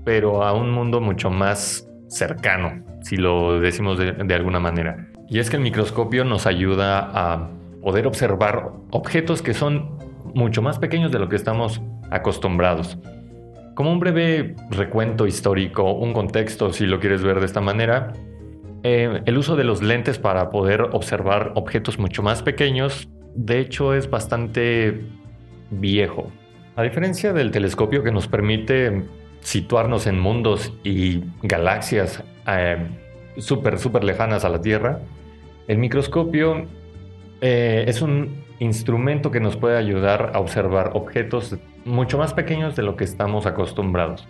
pero 0.04 0.44
a 0.44 0.52
un 0.52 0.70
mundo 0.70 1.00
mucho 1.00 1.30
más 1.30 1.88
cercano, 2.10 2.84
si 3.02 3.16
lo 3.16 3.62
decimos 3.62 3.98
de 3.98 4.36
alguna 4.36 4.60
manera. 4.60 5.08
Y 5.30 5.40
es 5.40 5.50
que 5.50 5.56
el 5.56 5.64
microscopio 5.64 6.26
nos 6.26 6.46
ayuda 6.46 7.10
a 7.14 7.50
poder 7.82 8.06
observar 8.06 8.74
objetos 8.92 9.42
que 9.42 9.54
son 9.54 9.98
mucho 10.34 10.62
más 10.62 10.78
pequeños 10.78 11.10
de 11.14 11.20
lo 11.20 11.30
que 11.30 11.38
estamos 11.38 11.82
acostumbrados. 12.12 12.98
Como 13.74 13.94
un 13.94 14.02
breve 14.02 14.58
recuento 14.72 15.26
histórico, 15.26 15.94
un 15.94 16.12
contexto, 16.12 16.74
si 16.74 16.86
lo 16.86 17.00
quieres 17.00 17.24
ver 17.24 17.40
de 17.40 17.46
esta 17.46 17.62
manera, 17.62 18.12
eh, 18.84 19.22
el 19.26 19.38
uso 19.38 19.56
de 19.56 19.64
los 19.64 19.82
lentes 19.82 20.20
para 20.20 20.50
poder 20.50 20.82
observar 20.82 21.54
objetos 21.56 21.98
mucho 21.98 22.24
más 22.24 22.44
pequeños, 22.44 23.08
de 23.36 23.60
hecho, 23.60 23.94
es 23.94 24.10
bastante 24.10 25.02
viejo. 25.80 26.32
A 26.76 26.84
diferencia 26.84 27.34
del 27.34 27.52
telescopio 27.52 28.04
que 28.04 28.12
nos 28.12 28.28
permite 28.28 29.04
situarnos 29.42 30.08
en 30.08 30.20
mundos 30.20 30.74
y 30.84 31.22
galaxias 31.44 32.24
eh, 32.48 32.78
súper, 33.38 33.80
súper 33.80 34.04
lejanas 34.04 34.46
a 34.46 34.50
la 34.50 34.62
Tierra, 34.62 35.00
el 35.68 35.78
microscopio 35.78 36.66
eh, 37.42 37.86
es 37.88 38.02
un 38.02 38.44
instrumento 38.60 39.32
que 39.32 39.40
nos 39.40 39.58
puede 39.58 39.78
ayudar 39.78 40.32
a 40.34 40.40
observar 40.40 40.92
objetos 40.94 41.58
mucho 41.86 42.18
más 42.18 42.34
pequeños 42.34 42.76
de 42.76 42.84
lo 42.84 42.96
que 42.96 43.04
estamos 43.04 43.46
acostumbrados. 43.46 44.28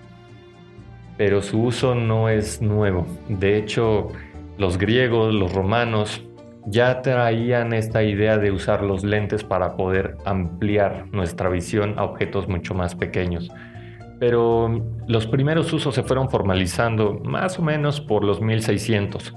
Pero 1.18 1.42
su 1.42 1.62
uso 1.62 1.94
no 1.94 2.30
es 2.30 2.62
nuevo. 2.62 3.06
De 3.30 3.58
hecho, 3.58 4.12
los 4.58 4.78
griegos, 4.78 5.34
los 5.34 5.54
romanos, 5.54 6.24
ya 6.66 7.02
traían 7.02 7.74
esta 7.74 8.04
idea 8.04 8.38
de 8.38 8.52
usar 8.52 8.84
los 8.84 9.04
lentes 9.04 9.44
para 9.44 9.76
poder 9.76 10.18
ampliar 10.26 11.08
nuestra 11.12 11.50
visión 11.50 11.96
a 11.98 12.04
objetos 12.04 12.48
mucho 12.48 12.74
más 12.74 12.96
pequeños. 12.96 13.50
Pero 14.20 14.82
los 15.08 15.28
primeros 15.28 15.74
usos 15.74 15.96
se 15.96 16.04
fueron 16.04 16.30
formalizando 16.30 17.20
más 17.24 17.60
o 17.60 17.62
menos 17.62 18.00
por 18.00 18.24
los 18.24 18.42
1600 18.42 19.36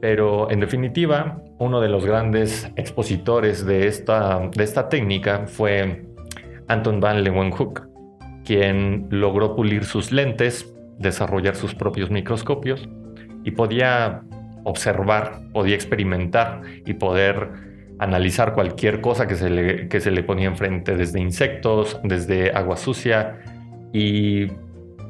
pero 0.00 0.50
en 0.50 0.60
definitiva, 0.60 1.42
uno 1.58 1.80
de 1.80 1.88
los 1.88 2.06
grandes 2.06 2.70
expositores 2.76 3.66
de 3.66 3.86
esta, 3.86 4.40
de 4.54 4.64
esta 4.64 4.88
técnica 4.88 5.46
fue 5.46 6.06
Anton 6.68 7.00
van 7.00 7.22
Leeuwenhoek, 7.22 7.86
quien 8.44 9.08
logró 9.10 9.54
pulir 9.54 9.84
sus 9.84 10.10
lentes, 10.10 10.74
desarrollar 10.98 11.54
sus 11.54 11.74
propios 11.74 12.10
microscopios 12.10 12.88
y 13.44 13.50
podía 13.50 14.22
observar, 14.64 15.40
podía 15.52 15.74
experimentar 15.74 16.62
y 16.86 16.94
poder 16.94 17.48
analizar 17.98 18.54
cualquier 18.54 19.00
cosa 19.00 19.26
que 19.26 19.34
se 19.34 19.50
le, 19.50 19.88
que 19.88 20.00
se 20.00 20.10
le 20.10 20.22
ponía 20.22 20.48
enfrente, 20.48 20.96
desde 20.96 21.20
insectos, 21.20 22.00
desde 22.02 22.52
agua 22.52 22.76
sucia, 22.76 23.40
y 23.92 24.46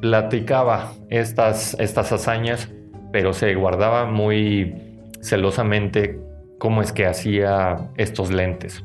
platicaba 0.00 0.92
estas, 1.08 1.76
estas 1.78 2.10
hazañas 2.12 2.70
pero 3.12 3.32
se 3.32 3.54
guardaba 3.54 4.06
muy 4.06 4.74
celosamente 5.20 6.20
cómo 6.58 6.82
es 6.82 6.92
que 6.92 7.06
hacía 7.06 7.90
estos 7.96 8.30
lentes. 8.30 8.84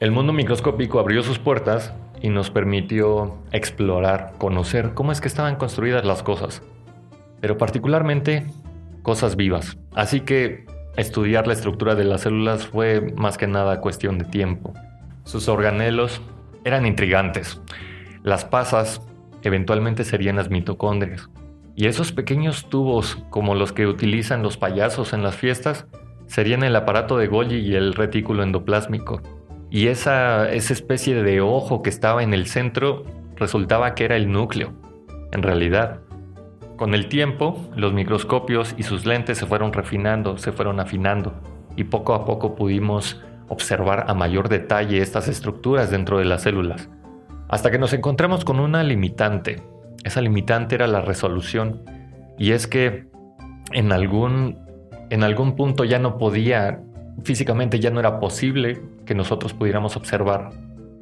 El 0.00 0.10
mundo 0.10 0.32
microscópico 0.32 0.98
abrió 0.98 1.22
sus 1.22 1.38
puertas 1.38 1.92
y 2.20 2.28
nos 2.28 2.50
permitió 2.50 3.36
explorar, 3.52 4.34
conocer 4.38 4.92
cómo 4.94 5.12
es 5.12 5.20
que 5.20 5.28
estaban 5.28 5.56
construidas 5.56 6.04
las 6.04 6.22
cosas, 6.22 6.62
pero 7.40 7.58
particularmente 7.58 8.46
cosas 9.06 9.36
vivas. 9.36 9.78
Así 9.94 10.22
que 10.22 10.66
estudiar 10.96 11.46
la 11.46 11.52
estructura 11.52 11.94
de 11.94 12.02
las 12.02 12.22
células 12.22 12.66
fue 12.66 13.14
más 13.16 13.38
que 13.38 13.46
nada 13.46 13.80
cuestión 13.80 14.18
de 14.18 14.24
tiempo. 14.24 14.74
Sus 15.22 15.46
organelos 15.46 16.20
eran 16.64 16.86
intrigantes. 16.86 17.60
Las 18.24 18.44
pasas 18.44 19.00
eventualmente 19.42 20.02
serían 20.02 20.34
las 20.34 20.50
mitocondrias. 20.50 21.30
Y 21.76 21.86
esos 21.86 22.10
pequeños 22.10 22.68
tubos, 22.68 23.16
como 23.30 23.54
los 23.54 23.72
que 23.72 23.86
utilizan 23.86 24.42
los 24.42 24.56
payasos 24.56 25.12
en 25.12 25.22
las 25.22 25.36
fiestas, 25.36 25.86
serían 26.26 26.64
el 26.64 26.74
aparato 26.74 27.16
de 27.16 27.28
Golgi 27.28 27.58
y 27.58 27.76
el 27.76 27.94
retículo 27.94 28.42
endoplásmico. 28.42 29.22
Y 29.70 29.86
esa, 29.86 30.50
esa 30.50 30.72
especie 30.72 31.22
de 31.22 31.40
ojo 31.40 31.80
que 31.80 31.90
estaba 31.90 32.24
en 32.24 32.34
el 32.34 32.48
centro 32.48 33.04
resultaba 33.36 33.94
que 33.94 34.04
era 34.04 34.16
el 34.16 34.32
núcleo, 34.32 34.72
en 35.30 35.44
realidad. 35.44 36.00
Con 36.76 36.94
el 36.94 37.08
tiempo, 37.08 37.68
los 37.74 37.92
microscopios 37.92 38.74
y 38.76 38.82
sus 38.82 39.06
lentes 39.06 39.38
se 39.38 39.46
fueron 39.46 39.72
refinando, 39.72 40.36
se 40.38 40.52
fueron 40.52 40.78
afinando, 40.80 41.34
y 41.74 41.84
poco 41.84 42.14
a 42.14 42.24
poco 42.24 42.54
pudimos 42.54 43.22
observar 43.48 44.04
a 44.08 44.14
mayor 44.14 44.48
detalle 44.48 45.00
estas 45.00 45.28
estructuras 45.28 45.90
dentro 45.90 46.18
de 46.18 46.24
las 46.24 46.42
células, 46.42 46.88
hasta 47.48 47.70
que 47.70 47.78
nos 47.78 47.92
encontramos 47.92 48.44
con 48.44 48.60
una 48.60 48.82
limitante, 48.82 49.62
esa 50.06 50.20
limitante 50.20 50.76
era 50.76 50.86
la 50.86 51.00
resolución. 51.00 51.82
Y 52.38 52.52
es 52.52 52.68
que 52.68 53.08
en 53.72 53.90
algún, 53.90 54.56
en 55.10 55.24
algún 55.24 55.56
punto 55.56 55.82
ya 55.84 55.98
no 55.98 56.16
podía, 56.16 56.80
físicamente 57.24 57.80
ya 57.80 57.90
no 57.90 57.98
era 57.98 58.20
posible 58.20 58.80
que 59.04 59.16
nosotros 59.16 59.52
pudiéramos 59.52 59.96
observar 59.96 60.50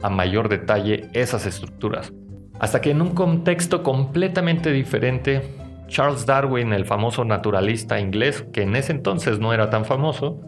a 0.02 0.09
mayor 0.09 0.49
detalle 0.49 1.11
esas 1.12 1.45
estructuras. 1.45 2.14
Hasta 2.59 2.81
que 2.81 2.93
en 2.93 3.02
un 3.02 3.11
contexto 3.11 3.83
completamente 3.83 4.73
diferente, 4.73 5.43
Charles 5.87 6.26
Darwin, 6.26 6.73
el 6.73 6.87
famoso 6.87 7.25
naturalista 7.25 8.00
inglés, 8.00 8.47
que 8.53 8.62
en 8.62 8.76
ese 8.76 8.93
entonces 8.93 9.38
no 9.38 9.53
era 9.53 9.71
tan 9.71 9.85
famoso, 9.85 10.41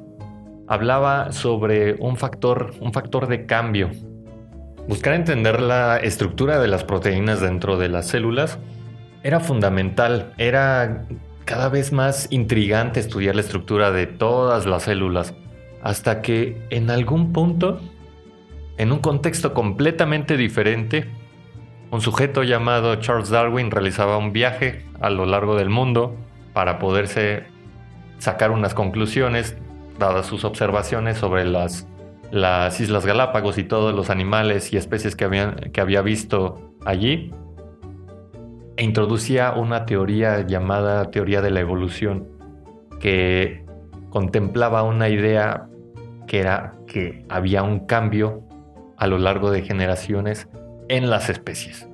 hablaba 0.67 1.33
sobre 1.33 1.95
un 1.95 2.17
factor, 2.17 2.75
un 2.81 2.93
factor 2.93 3.29
de 3.29 3.47
cambio. 3.47 3.91
Buscar 4.89 5.15
entender 5.15 5.61
la 5.61 5.99
estructura 5.99 6.61
de 6.61 6.69
las 6.69 6.85
proteínas 6.85 7.41
dentro 7.41 7.77
de 7.77 7.89
las 7.89 8.07
células 8.07 8.59
era 9.23 9.41
fundamental, 9.41 10.33
era 10.39 11.07
cada 11.45 11.69
vez 11.69 11.93
más 11.93 12.29
intrigante 12.31 13.01
estudiar 13.01 13.35
la 13.35 13.41
estructura 13.41 13.91
de 13.91 14.07
todas 14.07 14.67
las 14.67 14.85
células, 14.85 15.35
hasta 15.83 16.23
que 16.23 16.61
en 16.71 16.91
algún 16.91 17.33
punto, 17.33 17.81
en 18.79 18.93
un 18.93 18.99
contexto 18.99 19.55
completamente 19.55 20.37
diferente, 20.37 21.09
un 21.97 22.03
sujeto 22.03 22.43
llamado 22.43 22.97
Charles 22.97 23.31
Darwin 23.31 23.71
realizaba 23.71 24.19
un 24.19 24.35
viaje 24.35 24.85
a 25.01 25.09
lo 25.09 25.25
largo 25.25 25.57
del 25.57 25.71
mundo 25.71 26.15
para 26.53 26.79
poderse 26.79 27.45
sacar 28.19 28.51
unas 28.51 28.75
conclusiones, 28.75 29.57
dadas 29.99 30.27
sus 30.27 30.45
observaciones 30.45 31.17
sobre 31.17 31.47
las, 31.47 31.89
las 32.31 32.79
Islas 32.81 33.07
Galápagos 33.07 33.57
y 33.57 33.65
todos 33.65 33.95
los 33.95 34.11
animales 34.11 34.75
y 34.75 34.77
especies 34.77 35.17
que, 35.17 35.71
que 35.73 35.81
había 35.81 36.03
visto 36.03 36.75
allí, 36.85 37.33
e 38.77 38.85
introducía 38.85 39.53
una 39.53 39.87
teoría 39.87 40.47
llamada 40.47 41.11
teoría 41.11 41.41
de 41.41 41.51
la 41.51 41.61
evolución, 41.61 42.29
que 43.01 43.65
contemplaba 44.11 44.83
una 44.83 45.09
idea 45.09 45.67
que 46.27 46.41
era 46.41 46.75
que 46.87 47.25
había 47.31 47.63
un 47.63 47.87
cambio 47.87 48.43
a 48.99 49.07
lo 49.07 49.17
largo 49.17 49.51
de 49.51 49.63
generaciones 49.63 50.47
en 50.89 51.11
las 51.11 51.29
especies. 51.29 51.89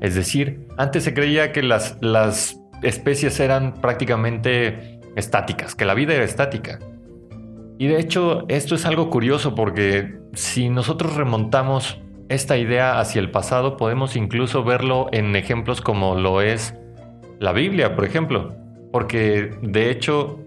Es 0.00 0.14
decir, 0.14 0.66
antes 0.76 1.04
se 1.04 1.14
creía 1.14 1.52
que 1.52 1.62
las, 1.62 1.96
las 2.00 2.60
especies 2.82 3.40
eran 3.40 3.74
prácticamente 3.74 5.00
estáticas, 5.16 5.74
que 5.74 5.84
la 5.84 5.94
vida 5.94 6.14
era 6.14 6.24
estática. 6.24 6.78
Y 7.78 7.86
de 7.86 8.00
hecho, 8.00 8.44
esto 8.48 8.74
es 8.74 8.86
algo 8.86 9.10
curioso 9.10 9.54
porque 9.54 10.18
si 10.34 10.68
nosotros 10.68 11.16
remontamos 11.16 12.00
esta 12.28 12.56
idea 12.56 13.00
hacia 13.00 13.20
el 13.20 13.30
pasado, 13.30 13.76
podemos 13.76 14.16
incluso 14.16 14.64
verlo 14.64 15.08
en 15.12 15.34
ejemplos 15.36 15.80
como 15.80 16.14
lo 16.14 16.42
es 16.42 16.74
la 17.38 17.52
Biblia, 17.52 17.94
por 17.94 18.04
ejemplo. 18.04 18.54
Porque 18.92 19.50
de 19.62 19.90
hecho, 19.90 20.40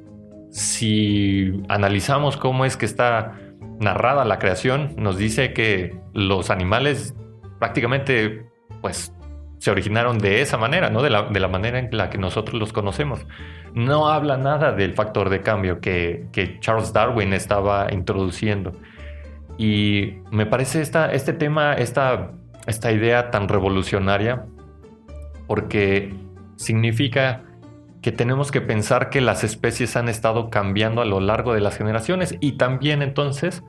si 0.51 1.61
analizamos 1.69 2.37
cómo 2.37 2.65
es 2.65 2.77
que 2.77 2.85
está 2.85 3.37
narrada 3.79 4.25
la 4.25 4.37
creación, 4.37 4.93
nos 4.97 5.17
dice 5.17 5.53
que 5.53 5.95
los 6.13 6.49
animales 6.49 7.15
prácticamente 7.61 8.47
pues 8.81 9.13
se 9.59 9.69
originaron 9.69 10.17
de 10.17 10.41
esa 10.41 10.57
manera, 10.57 10.89
¿no? 10.89 11.03
De 11.03 11.11
la, 11.11 11.29
de 11.29 11.39
la, 11.39 11.47
manera 11.47 11.77
en 11.77 11.95
la 11.95 12.09
que 12.09 12.17
nosotros 12.17 12.59
los 12.59 12.73
conocemos. 12.73 13.27
No 13.75 14.09
habla 14.09 14.35
nada 14.35 14.71
del 14.71 14.95
factor 14.95 15.29
de 15.29 15.41
cambio 15.41 15.79
que, 15.79 16.57
Charles 16.59 16.91
Darwin 16.91 17.33
estaba 17.33 17.93
introduciendo. 17.93 18.73
Y 19.59 20.15
me 20.31 20.47
parece 20.47 20.81
esta, 20.81 21.11
este 21.13 21.33
tema, 21.33 21.75
esta, 21.75 22.31
esta 22.65 22.91
idea 22.91 23.29
tan 23.29 23.47
revolucionaria, 23.47 24.47
porque 25.45 26.15
significa 26.55 27.43
que 28.01 28.11
tenemos 28.11 28.51
que 28.51 28.61
pensar 28.61 29.11
que 29.11 29.21
las 29.21 29.43
especies 29.43 29.95
han 29.95 30.09
estado 30.09 30.49
cambiando 30.49 31.03
a 31.03 31.05
lo 31.05 31.19
largo 31.19 31.53
de 31.53 31.61
las 31.61 31.77
generaciones 31.77 32.35
y 32.39 32.53
también 32.53 33.03
entonces 33.03 33.61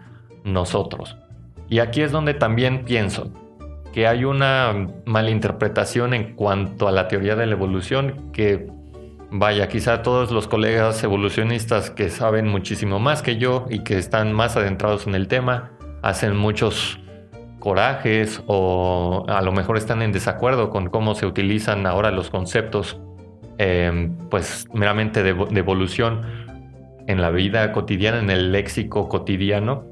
nosotros. 0.43 1.19
Y 1.69 1.81
aquí 1.81 2.01
es 2.01 2.13
donde 2.13 2.33
también 2.33 2.87
pienso, 2.87 3.31
que 3.93 4.07
hay 4.07 4.25
una 4.25 4.89
malinterpretación 5.05 6.15
en 6.15 6.35
cuanto 6.35 6.89
a 6.89 6.93
la 6.93 7.09
teoría 7.09 7.37
de 7.37 7.47
la 7.47 7.53
evolución 7.53 8.31
que, 8.33 8.67
vaya, 9.31 9.69
quizá 9.69 10.03
todos 10.03 10.31
los 10.31 10.49
colegas 10.49 11.03
evolucionistas 11.05 11.91
que 11.91 12.09
saben 12.09 12.49
muchísimo 12.49 12.99
más 12.99 13.23
que 13.23 13.37
yo 13.37 13.67
y 13.69 13.81
que 13.81 13.99
están 13.99 14.33
más 14.33 14.57
adentrados 14.57 15.07
en 15.07 15.15
el 15.15 15.29
tema, 15.29 15.73
hacen 16.03 16.37
muchos 16.37 16.99
corajes 17.59 18.43
o 18.47 19.25
a 19.29 19.43
lo 19.43 19.53
mejor 19.53 19.77
están 19.77 20.03
en 20.03 20.11
desacuerdo 20.11 20.71
con 20.71 20.89
cómo 20.89 21.15
se 21.15 21.27
utilizan 21.27 21.87
ahora 21.87 22.11
los 22.11 22.31
conceptos, 22.31 22.99
em, 23.59 24.17
pues 24.31 24.67
meramente 24.73 25.23
de, 25.23 25.35
de 25.35 25.59
evolución 25.61 26.23
en 27.07 27.21
la 27.21 27.31
vida 27.31 27.73
cotidiana, 27.73 28.19
en 28.19 28.31
el 28.31 28.53
léxico 28.53 29.09
cotidiano, 29.09 29.85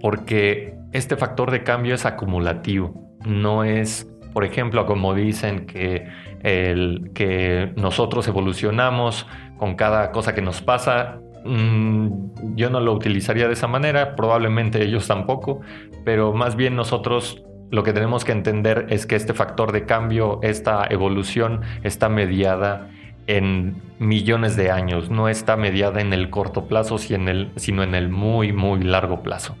porque 0.00 0.71
este 0.92 1.16
factor 1.16 1.50
de 1.50 1.62
cambio 1.62 1.94
es 1.94 2.04
acumulativo, 2.06 3.16
no 3.24 3.64
es, 3.64 4.08
por 4.32 4.44
ejemplo, 4.44 4.86
como 4.86 5.14
dicen 5.14 5.66
que, 5.66 6.08
que 6.42 7.72
nosotros 7.76 8.28
evolucionamos 8.28 9.26
con 9.58 9.74
cada 9.74 10.10
cosa 10.10 10.34
que 10.34 10.42
nos 10.42 10.60
pasa. 10.60 11.20
Mm, 11.44 12.54
yo 12.56 12.70
no 12.70 12.80
lo 12.80 12.92
utilizaría 12.92 13.46
de 13.46 13.54
esa 13.54 13.68
manera, 13.68 14.14
probablemente 14.16 14.82
ellos 14.82 15.06
tampoco, 15.08 15.60
pero 16.04 16.32
más 16.32 16.56
bien 16.56 16.76
nosotros 16.76 17.42
lo 17.70 17.82
que 17.82 17.92
tenemos 17.92 18.24
que 18.24 18.32
entender 18.32 18.86
es 18.90 19.06
que 19.06 19.16
este 19.16 19.32
factor 19.32 19.72
de 19.72 19.86
cambio, 19.86 20.40
esta 20.42 20.86
evolución, 20.90 21.62
está 21.82 22.08
mediada 22.08 22.90
en 23.26 23.80
millones 23.98 24.56
de 24.56 24.70
años, 24.70 25.10
no 25.10 25.28
está 25.28 25.56
mediada 25.56 26.00
en 26.00 26.12
el 26.12 26.28
corto 26.28 26.66
plazo, 26.66 26.98
sino 26.98 27.82
en 27.82 27.94
el 27.94 28.08
muy, 28.10 28.52
muy 28.52 28.82
largo 28.82 29.22
plazo. 29.22 29.56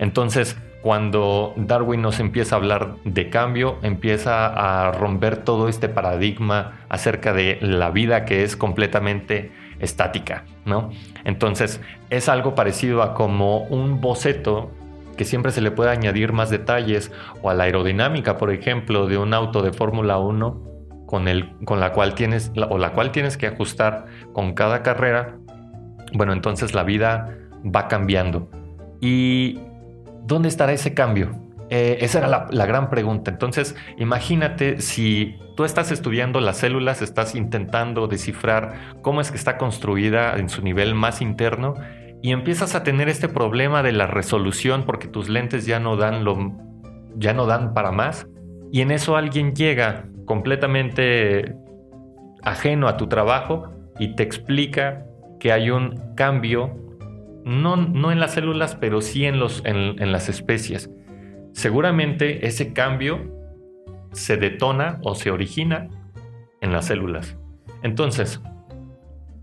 Entonces, 0.00 0.58
cuando 0.82 1.54
Darwin 1.56 2.02
nos 2.02 2.18
empieza 2.18 2.56
a 2.56 2.58
hablar 2.58 2.96
de 3.04 3.30
cambio, 3.30 3.78
empieza 3.82 4.46
a 4.46 4.90
romper 4.90 5.38
todo 5.38 5.68
este 5.68 5.88
paradigma 5.88 6.80
acerca 6.88 7.32
de 7.32 7.58
la 7.60 7.90
vida 7.90 8.24
que 8.24 8.42
es 8.42 8.56
completamente 8.56 9.52
estática, 9.78 10.44
¿no? 10.64 10.90
Entonces, 11.24 11.80
es 12.10 12.28
algo 12.28 12.54
parecido 12.54 13.02
a 13.02 13.14
como 13.14 13.58
un 13.64 14.00
boceto 14.00 14.72
que 15.16 15.24
siempre 15.24 15.52
se 15.52 15.60
le 15.60 15.70
puede 15.70 15.90
añadir 15.90 16.32
más 16.32 16.50
detalles 16.50 17.12
o 17.42 17.50
a 17.50 17.54
la 17.54 17.64
aerodinámica, 17.64 18.36
por 18.36 18.50
ejemplo, 18.50 19.06
de 19.06 19.18
un 19.18 19.34
auto 19.34 19.62
de 19.62 19.72
Fórmula 19.72 20.18
1 20.18 20.62
con, 21.06 21.26
con 21.64 21.78
la 21.78 21.92
cual 21.92 22.14
tienes 22.14 22.50
o 22.56 22.78
la 22.78 22.92
cual 22.92 23.12
tienes 23.12 23.36
que 23.36 23.46
ajustar 23.46 24.06
con 24.32 24.54
cada 24.54 24.82
carrera. 24.82 25.36
Bueno, 26.12 26.32
entonces 26.32 26.74
la 26.74 26.82
vida 26.82 27.36
va 27.64 27.86
cambiando. 27.86 28.48
Y 29.00 29.60
¿dónde 30.24 30.48
estará 30.48 30.72
ese 30.72 30.94
cambio? 30.94 31.30
Eh, 31.70 32.04
esa 32.04 32.18
era 32.18 32.48
la, 32.50 32.66
gran 32.66 32.90
pregunta. 32.90 33.30
Entonces, 33.30 33.74
imagínate 33.96 34.82
si 34.82 35.38
tú 35.56 35.64
estás 35.64 35.90
estudiando 35.90 36.38
las 36.40 36.58
células, 36.58 37.00
estás 37.00 37.34
intentando 37.34 38.08
descifrar 38.08 38.98
cómo 39.00 39.22
es 39.22 39.30
que 39.30 39.38
está 39.38 39.56
construida 39.56 40.36
en 40.36 40.50
su 40.50 40.60
nivel 40.62 40.94
más 40.94 41.22
interno 41.22 41.74
y 42.20 42.32
empiezas 42.32 42.74
a 42.74 42.82
tener 42.82 43.08
este 43.08 43.28
problema 43.28 43.82
de 43.82 43.92
la 43.92 44.06
resolución 44.06 44.84
porque 44.84 45.08
tus 45.08 45.30
lentes 45.30 45.64
ya 45.64 45.80
no 45.80 45.96
dan 45.96 46.24
lo, 46.24 46.52
ya 47.16 47.32
no 47.32 47.46
dan 47.46 47.72
para 47.72 47.90
más 47.90 48.26
y 48.70 48.82
en 48.82 48.90
eso 48.90 49.16
alguien 49.16 49.54
llega 49.54 50.04
completamente 50.26 51.56
ajeno 52.42 52.86
a 52.86 52.96
tu 52.98 53.06
trabajo 53.06 53.72
y 53.98 54.14
te 54.14 54.22
explica 54.22 55.06
que 55.40 55.52
hay 55.52 55.70
un 55.70 56.14
cambio 56.16 56.91
no, 57.44 58.12
en 58.12 58.20
las 58.20 58.34
células, 58.34 58.76
pero 58.76 59.00
sí 59.00 59.24
en, 59.24 59.38
los, 59.38 59.62
en, 59.64 60.12
las 60.12 60.28
especies. 60.28 60.90
Seguramente 61.52 62.46
ese 62.46 62.72
cambio 62.72 63.30
se 64.12 64.36
detona 64.36 64.98
o 65.02 65.14
se 65.14 65.30
origina 65.30 65.88
en 66.60 66.72
las 66.72 66.86
células. 66.86 67.36
Entonces, 67.82 68.40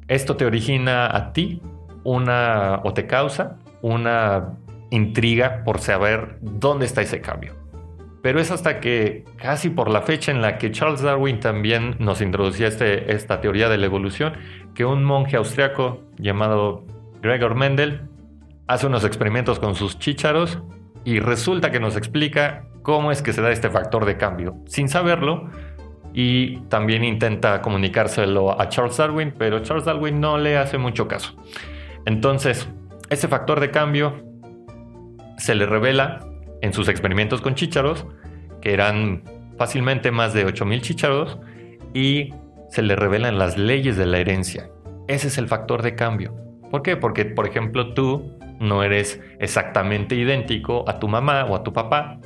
esto 0.08 0.38
te 0.38 0.46
origina 0.46 1.16
a 1.16 1.34
ti 1.34 1.62
una 2.04 2.82
o 2.84 2.94
te 2.94 3.06
causa 3.06 3.58
una 3.82 4.58
intriga 4.90 5.64
por 5.64 5.80
saber 5.80 6.38
dónde 6.42 6.86
está 6.86 7.02
ese 7.02 7.22
cambio. 7.22 7.56
Pero 8.22 8.42
es 8.42 8.52
hasta 8.52 8.80
que 8.80 9.24
casi 9.38 9.70
por 9.70 9.90
la 9.90 10.02
fecha 10.02 10.32
en 10.32 10.42
la 10.42 10.58
que 10.58 10.72
Charles 10.72 11.02
Darwin 11.02 11.40
también 11.40 11.96
nos 12.00 12.22
introducía 12.22 12.68
este, 12.68 13.14
esta 13.14 13.40
teoría 13.40 13.70
de 13.70 13.78
la 13.78 13.86
evolución, 13.86 14.34
que 14.76 14.84
un 14.84 15.06
monje 15.06 15.38
austriaco 15.38 16.02
llamado 16.18 16.86
Gregor 17.22 17.56
Mendel 17.56 18.02
hace 18.68 18.88
unos 18.88 19.04
experimentos 19.04 19.60
con 19.60 19.76
sus 19.76 20.00
chícharos 20.00 20.60
y 21.04 21.20
resulta 21.20 21.72
que 21.72 21.80
nos 21.80 21.96
explica 21.96 22.66
cómo 22.82 23.12
es 23.12 23.22
que 23.22 23.34
se 23.34 23.42
da 23.42 23.52
este 23.52 23.70
factor 23.70 24.06
de 24.06 24.18
cambio, 24.18 24.58
sin 24.68 24.90
saberlo, 24.90 25.50
y 26.14 26.58
también 26.70 27.04
intenta 27.04 27.62
comunicárselo 27.62 28.60
a 28.60 28.70
Charles 28.70 28.98
Darwin, 28.98 29.34
pero 29.38 29.60
Charles 29.60 29.86
Darwin 29.86 30.20
no 30.20 30.38
le 30.38 30.58
hace 30.58 30.78
mucho 30.78 31.08
caso. 31.08 31.36
Entonces, 32.06 32.68
ese 33.10 33.28
factor 33.28 33.60
de 33.60 33.72
cambio 33.72 34.24
se 35.38 35.56
le 35.56 35.66
revela 35.66 36.20
en 36.62 36.74
sus 36.74 36.88
experimentos 36.90 37.42
con 37.42 37.56
chícharos, 37.56 38.06
que 38.62 38.74
eran 38.74 39.24
fácilmente 39.58 40.12
más 40.12 40.34
de 40.34 40.46
8.000 40.46 40.82
chícharos, 40.82 41.38
y 41.94 42.34
se 42.70 42.82
le 42.82 42.96
revelan 42.96 43.38
las 43.38 43.58
leyes 43.58 43.98
de 43.98 44.06
la 44.06 44.20
herencia. 44.20 44.70
Ese 45.08 45.28
es 45.28 45.38
el 45.38 45.48
factor 45.48 45.82
de 45.82 45.96
cambio. 45.96 46.49
¿Por 46.70 46.82
qué? 46.82 46.98
Porque, 46.98 47.26
por 47.26 47.48
ejemplo, 47.48 47.94
tú 47.94 48.38
no 48.60 48.84
eres 48.84 49.22
exactamente 49.40 50.16
idéntico 50.16 50.84
a 50.88 51.00
tu 51.00 51.08
mamá 51.08 51.46
o 51.46 51.56
a 51.56 51.64
tu 51.64 51.74
papá 51.74 52.20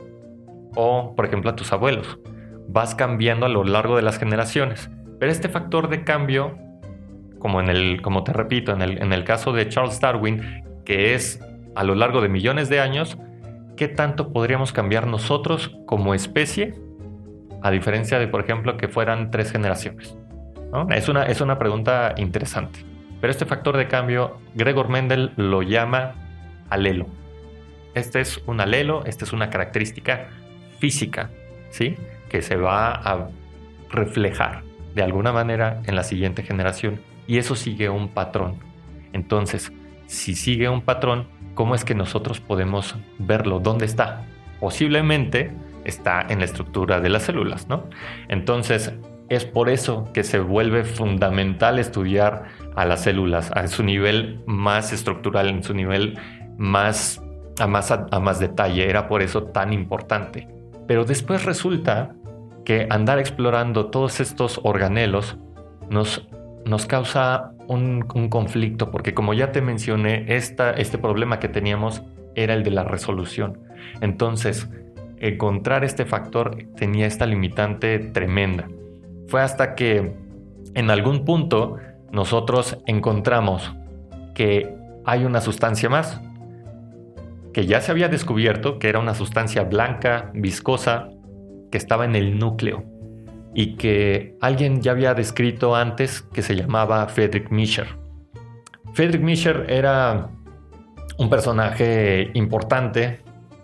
o, 0.76 1.14
por 1.16 1.26
ejemplo, 1.26 1.52
a 1.52 1.56
tus 1.56 1.72
abuelos. 1.72 2.20
Vas 2.68 2.96
cambiando 2.96 3.46
a 3.46 3.50
lo 3.50 3.64
largo 3.64 3.96
de 3.96 4.02
las 4.02 4.18
generaciones. 4.18 4.90
Pero 5.20 5.32
este 5.32 5.50
factor 5.50 5.90
de 5.90 6.04
cambio, 6.04 6.58
como, 7.40 7.60
en 7.62 7.70
el, 7.70 8.02
como 8.02 8.24
te 8.24 8.34
repito, 8.34 8.74
en 8.74 8.82
el, 8.82 9.02
en 9.02 9.14
el 9.14 9.24
caso 9.24 9.54
de 9.54 9.70
Charles 9.70 10.00
Darwin, 10.00 10.64
que 10.86 11.14
es 11.14 11.40
a 11.76 11.84
lo 11.84 11.96
largo 11.96 12.22
de 12.22 12.30
millones 12.30 12.70
de 12.70 12.80
años, 12.80 13.18
¿qué 13.78 13.88
tanto 13.88 14.34
podríamos 14.34 14.74
cambiar 14.74 15.08
nosotros 15.08 15.78
como 15.86 16.14
especie? 16.14 16.74
A 17.62 17.72
diferencia 17.72 18.20
de, 18.20 18.28
por 18.28 18.42
ejemplo, 18.42 18.76
que 18.78 18.88
fueran 18.88 19.32
tres 19.32 19.52
generaciones. 19.52 20.18
Es, 20.90 21.08
una, 21.08 21.24
es 21.24 21.40
una 21.40 21.60
pregunta 21.60 22.16
interesante. 22.18 22.93
Pero 23.24 23.32
este 23.32 23.46
factor 23.46 23.78
de 23.78 23.88
cambio, 23.88 24.38
Gregor 24.54 24.90
Mendel 24.90 25.32
lo 25.38 25.62
llama 25.62 26.14
alelo. 26.70 27.08
Este 27.94 28.20
es 28.20 28.44
un 28.48 28.60
alelo, 28.60 29.06
esta 29.06 29.24
es 29.24 29.32
una 29.32 29.50
característica 29.50 30.28
física, 30.80 31.30
¿sí? 31.70 31.96
Que 32.28 32.42
se 32.42 32.58
va 32.58 32.92
a 32.92 33.30
reflejar 33.90 34.64
de 34.94 35.04
alguna 35.04 35.32
manera 35.32 35.82
en 35.86 35.96
la 35.96 36.04
siguiente 36.04 36.44
generación. 36.44 37.00
Y 37.26 37.38
eso 37.38 37.56
sigue 37.56 37.88
un 37.88 38.10
patrón. 38.10 38.58
Entonces, 39.14 39.72
si 40.06 40.36
sigue 40.36 40.68
un 40.68 40.82
patrón, 40.82 41.30
¿cómo 41.54 41.76
es 41.76 41.86
que 41.86 41.96
nosotros 41.96 42.42
podemos 42.42 42.98
verlo? 43.20 43.62
¿Dónde 43.62 43.86
está? 43.86 44.26
Posiblemente 44.60 45.54
está 45.86 46.26
en 46.28 46.40
la 46.40 46.46
estructura 46.46 47.00
de 47.00 47.08
las 47.08 47.24
células, 47.24 47.70
¿no? 47.70 47.86
Entonces, 48.28 48.92
es 49.30 49.46
por 49.46 49.70
eso 49.70 50.10
que 50.14 50.24
se 50.24 50.40
vuelve 50.40 50.84
fundamental 50.84 51.80
estudiar 51.80 52.46
a 52.76 52.86
las 52.86 53.04
células 53.04 53.52
a 53.52 53.68
su 53.68 53.84
nivel 53.84 54.42
más 54.46 54.94
estructural, 54.94 55.50
en 55.50 55.64
su 55.64 55.74
nivel 55.74 56.18
más 56.58 57.22
a 57.60 57.68
más, 57.68 57.92
a 57.92 58.20
más 58.20 58.40
detalle. 58.40 58.90
Era 58.90 59.08
por 59.08 59.22
eso 59.22 59.44
tan 59.44 59.74
importante. 59.74 60.48
Pero 60.88 61.06
después 61.06 61.46
resulta 61.46 62.16
que 62.66 62.88
andar 62.90 63.20
explorando 63.20 63.88
todos 63.88 64.20
estos 64.20 64.60
organelos 64.64 65.38
nos, 65.90 66.28
nos 66.66 66.86
causa 66.86 67.52
un, 67.68 68.02
conflicto, 68.30 68.92
porque 68.92 69.14
como 69.14 69.34
ya 69.34 69.52
te 69.52 69.62
mencioné, 69.62 70.26
esta, 70.36 70.72
este 70.72 70.98
problema 70.98 71.40
que 71.40 71.50
teníamos 71.50 72.04
era 72.36 72.54
el 72.54 72.64
de 72.64 72.72
la 72.72 72.84
resolución. 72.84 73.60
Entonces, 74.02 74.70
encontrar 75.20 75.84
este 75.84 76.06
factor 76.06 76.58
tenía 76.76 77.06
esta 77.06 77.26
limitante 77.26 78.00
tremenda. 78.00 78.68
Fue 79.28 79.42
hasta 79.42 79.76
que 79.76 80.16
en 80.74 80.90
algún 80.90 81.26
punto 81.26 81.78
nosotros 82.12 82.78
encontramos 82.86 83.74
que 84.34 84.76
hay 85.06 85.26
una 85.26 85.42
sustancia 85.42 85.90
más, 85.90 86.22
que 87.54 87.66
ya 87.66 87.82
se 87.82 87.92
había 87.92 88.10
descubierto 88.10 88.80
que 88.80 88.90
era 88.90 89.00
una 89.00 89.14
sustancia 89.14 89.64
blanca, 89.64 90.32
viscosa, 90.34 91.10
que 91.72 91.78
estaba 91.78 92.06
en 92.06 92.16
el 92.16 92.38
núcleo 92.38 92.84
y 93.54 93.76
que 93.76 94.36
alguien 94.42 94.82
ya 94.82 94.92
había 94.92 95.14
descrito 95.14 95.76
antes 95.76 96.22
que 96.22 96.42
se 96.42 96.56
llamaba 96.56 97.08
Friedrich 97.08 97.50
Mischer. 97.50 97.88
Friedrich 98.94 99.22
Mischer 99.22 99.66
era 99.70 100.30
un 101.18 101.30
personaje 101.30 102.32
importante, 102.34 103.22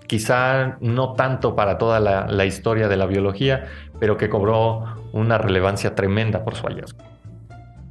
quizá 0.07 0.77
no 0.81 1.13
tanto 1.13 1.55
para 1.55 1.77
toda 1.77 1.99
la, 1.99 2.45
historia 2.45 2.87
de 2.87 2.97
la 2.97 3.05
biología, 3.05 3.65
pero 3.99 4.17
que 4.17 4.29
cobró 4.29 4.85
una 5.11 5.37
relevancia 5.37 5.95
tremenda 5.95 6.43
por 6.43 6.55
su 6.55 6.67
hallazgo. 6.67 6.99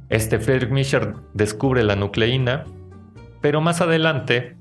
Este 0.09 0.39
Friedrich 0.39 0.71
Mischer 0.71 1.13
descubre 1.33 1.83
la 1.83 1.95
nucleína, 1.95 2.65
pero 3.41 3.61
más 3.61 3.81
adelante 3.81 4.55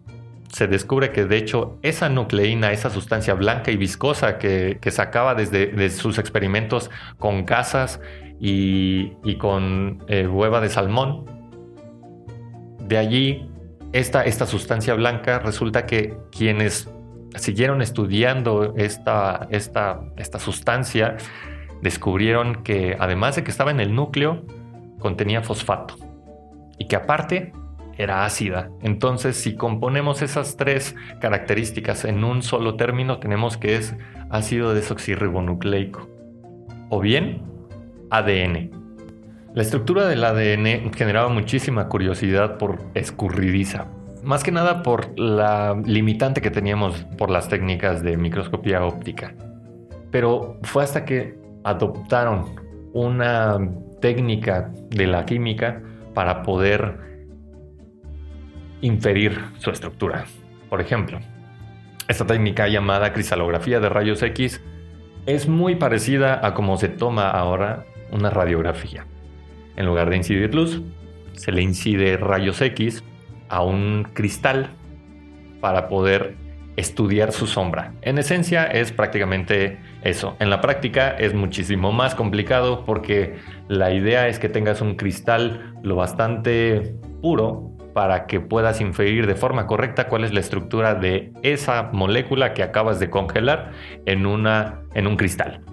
se 0.52 0.66
descubre 0.66 1.12
que 1.12 1.24
de 1.24 1.36
hecho 1.36 1.78
esa 1.82 2.08
nucleína, 2.08 2.72
esa 2.72 2.90
sustancia 2.90 3.34
blanca 3.34 3.70
y 3.70 3.76
viscosa 3.76 4.38
que, 4.38 4.78
sacaba 4.90 5.34
desde, 5.34 5.90
sus 5.90 6.18
experimentos 6.18 6.90
con 7.18 7.44
gasas 7.44 8.00
y, 8.40 9.36
con 9.36 10.04
eh, 10.08 10.26
hueva 10.26 10.60
de 10.60 10.68
salmón, 10.68 11.24
de 12.80 12.98
allí 12.98 13.50
esta, 13.92 14.24
esta 14.24 14.46
sustancia 14.46 14.94
blanca 14.94 15.38
resulta 15.38 15.86
que 15.86 16.16
quienes 16.30 16.90
siguieron 17.36 17.82
estudiando 17.82 18.74
esta, 18.76 19.48
esta, 19.50 20.00
esta 20.16 20.38
sustancia 20.38 21.16
descubrieron 21.82 22.62
que 22.62 22.96
además 22.98 23.36
de 23.36 23.44
que 23.44 23.50
estaba 23.50 23.70
en 23.70 23.80
el 23.80 23.94
núcleo, 23.94 24.44
contenía 24.98 25.42
fosfato 25.42 25.96
y 26.78 26.86
que 26.86 26.96
aparte 26.96 27.52
era 27.96 28.24
ácida. 28.24 28.70
Entonces, 28.80 29.36
si 29.36 29.56
componemos 29.56 30.22
esas 30.22 30.56
tres 30.56 30.94
características 31.20 32.04
en 32.04 32.22
un 32.24 32.42
solo 32.42 32.76
término, 32.76 33.18
tenemos 33.18 33.56
que 33.56 33.76
es 33.76 33.96
ácido 34.30 34.72
desoxirribonucleico 34.72 36.08
o 36.90 37.00
bien 37.00 37.42
ADN. 38.10 38.70
La 39.54 39.62
estructura 39.62 40.06
del 40.06 40.22
ADN 40.22 40.92
generaba 40.94 41.28
muchísima 41.28 41.88
curiosidad 41.88 42.58
por 42.58 42.78
escurridiza, 42.94 43.88
más 44.22 44.44
que 44.44 44.52
nada 44.52 44.82
por 44.82 45.18
la 45.18 45.80
limitante 45.84 46.40
que 46.40 46.50
teníamos 46.50 47.04
por 47.16 47.30
las 47.30 47.48
técnicas 47.48 48.02
de 48.02 48.16
microscopía 48.16 48.84
óptica. 48.84 49.34
Pero 50.10 50.58
fue 50.62 50.84
hasta 50.84 51.04
que 51.04 51.37
adoptaron 51.68 52.54
una 52.92 53.58
técnica 54.00 54.72
de 54.90 55.06
la 55.06 55.24
química 55.24 55.82
para 56.14 56.42
poder 56.42 56.98
inferir 58.80 59.40
su 59.58 59.70
estructura. 59.70 60.24
Por 60.68 60.80
ejemplo, 60.80 61.18
esta 62.08 62.26
técnica 62.26 62.68
llamada 62.68 63.12
cristalografía 63.12 63.80
de 63.80 63.88
rayos 63.88 64.22
X 64.22 64.62
es 65.26 65.48
muy 65.48 65.74
parecida 65.74 66.44
a 66.46 66.54
cómo 66.54 66.76
se 66.76 66.88
toma 66.88 67.30
ahora 67.30 67.84
una 68.12 68.30
radiografía. 68.30 69.06
En 69.76 69.86
lugar 69.86 70.10
de 70.10 70.16
incidir 70.16 70.54
luz, 70.54 70.82
se 71.34 71.52
le 71.52 71.62
incide 71.62 72.16
rayos 72.16 72.60
X 72.60 73.04
a 73.48 73.62
un 73.62 74.08
cristal 74.12 74.70
para 75.60 75.88
poder 75.88 76.36
estudiar 76.78 77.32
su 77.32 77.48
sombra. 77.48 77.92
En 78.02 78.18
esencia 78.18 78.64
es 78.64 78.92
prácticamente 78.92 79.78
eso. 80.02 80.36
En 80.38 80.48
la 80.48 80.60
práctica 80.60 81.10
es 81.10 81.34
muchísimo 81.34 81.90
más 81.90 82.14
complicado 82.14 82.84
porque 82.84 83.34
la 83.68 83.92
idea 83.92 84.28
es 84.28 84.38
que 84.38 84.48
tengas 84.48 84.80
un 84.80 84.94
cristal 84.94 85.74
lo 85.82 85.96
bastante 85.96 86.94
puro 87.20 87.72
para 87.94 88.26
que 88.26 88.38
puedas 88.38 88.80
inferir 88.80 89.26
de 89.26 89.34
forma 89.34 89.66
correcta 89.66 90.06
cuál 90.06 90.22
es 90.22 90.32
la 90.32 90.38
estructura 90.38 90.94
de 90.94 91.32
esa 91.42 91.90
molécula 91.92 92.54
que 92.54 92.62
acabas 92.62 93.00
de 93.00 93.10
congelar 93.10 93.72
en, 94.06 94.24
una, 94.24 94.82
en 94.94 95.08
un 95.08 95.16
cristal. 95.16 95.64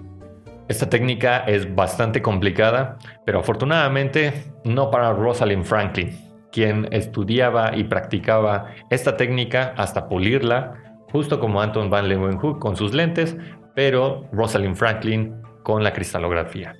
Esta 0.66 0.90
técnica 0.90 1.38
es 1.46 1.72
bastante 1.72 2.20
complicada, 2.20 2.98
pero 3.24 3.38
afortunadamente 3.38 4.32
no 4.64 4.90
para 4.90 5.12
Rosalind 5.12 5.64
Franklin, 5.64 6.10
quien 6.50 6.88
estudiaba 6.90 7.76
y 7.76 7.84
practicaba 7.84 8.74
esta 8.90 9.16
técnica 9.16 9.74
hasta 9.76 10.08
pulirla, 10.08 10.85
justo 11.16 11.40
como 11.40 11.62
Anton 11.62 11.88
van 11.88 12.10
Leeuwenhoek 12.10 12.58
con 12.58 12.76
sus 12.76 12.92
lentes, 12.92 13.38
pero 13.74 14.28
Rosalind 14.32 14.76
Franklin 14.76 15.40
con 15.62 15.82
la 15.82 15.94
cristalografía. 15.94 16.76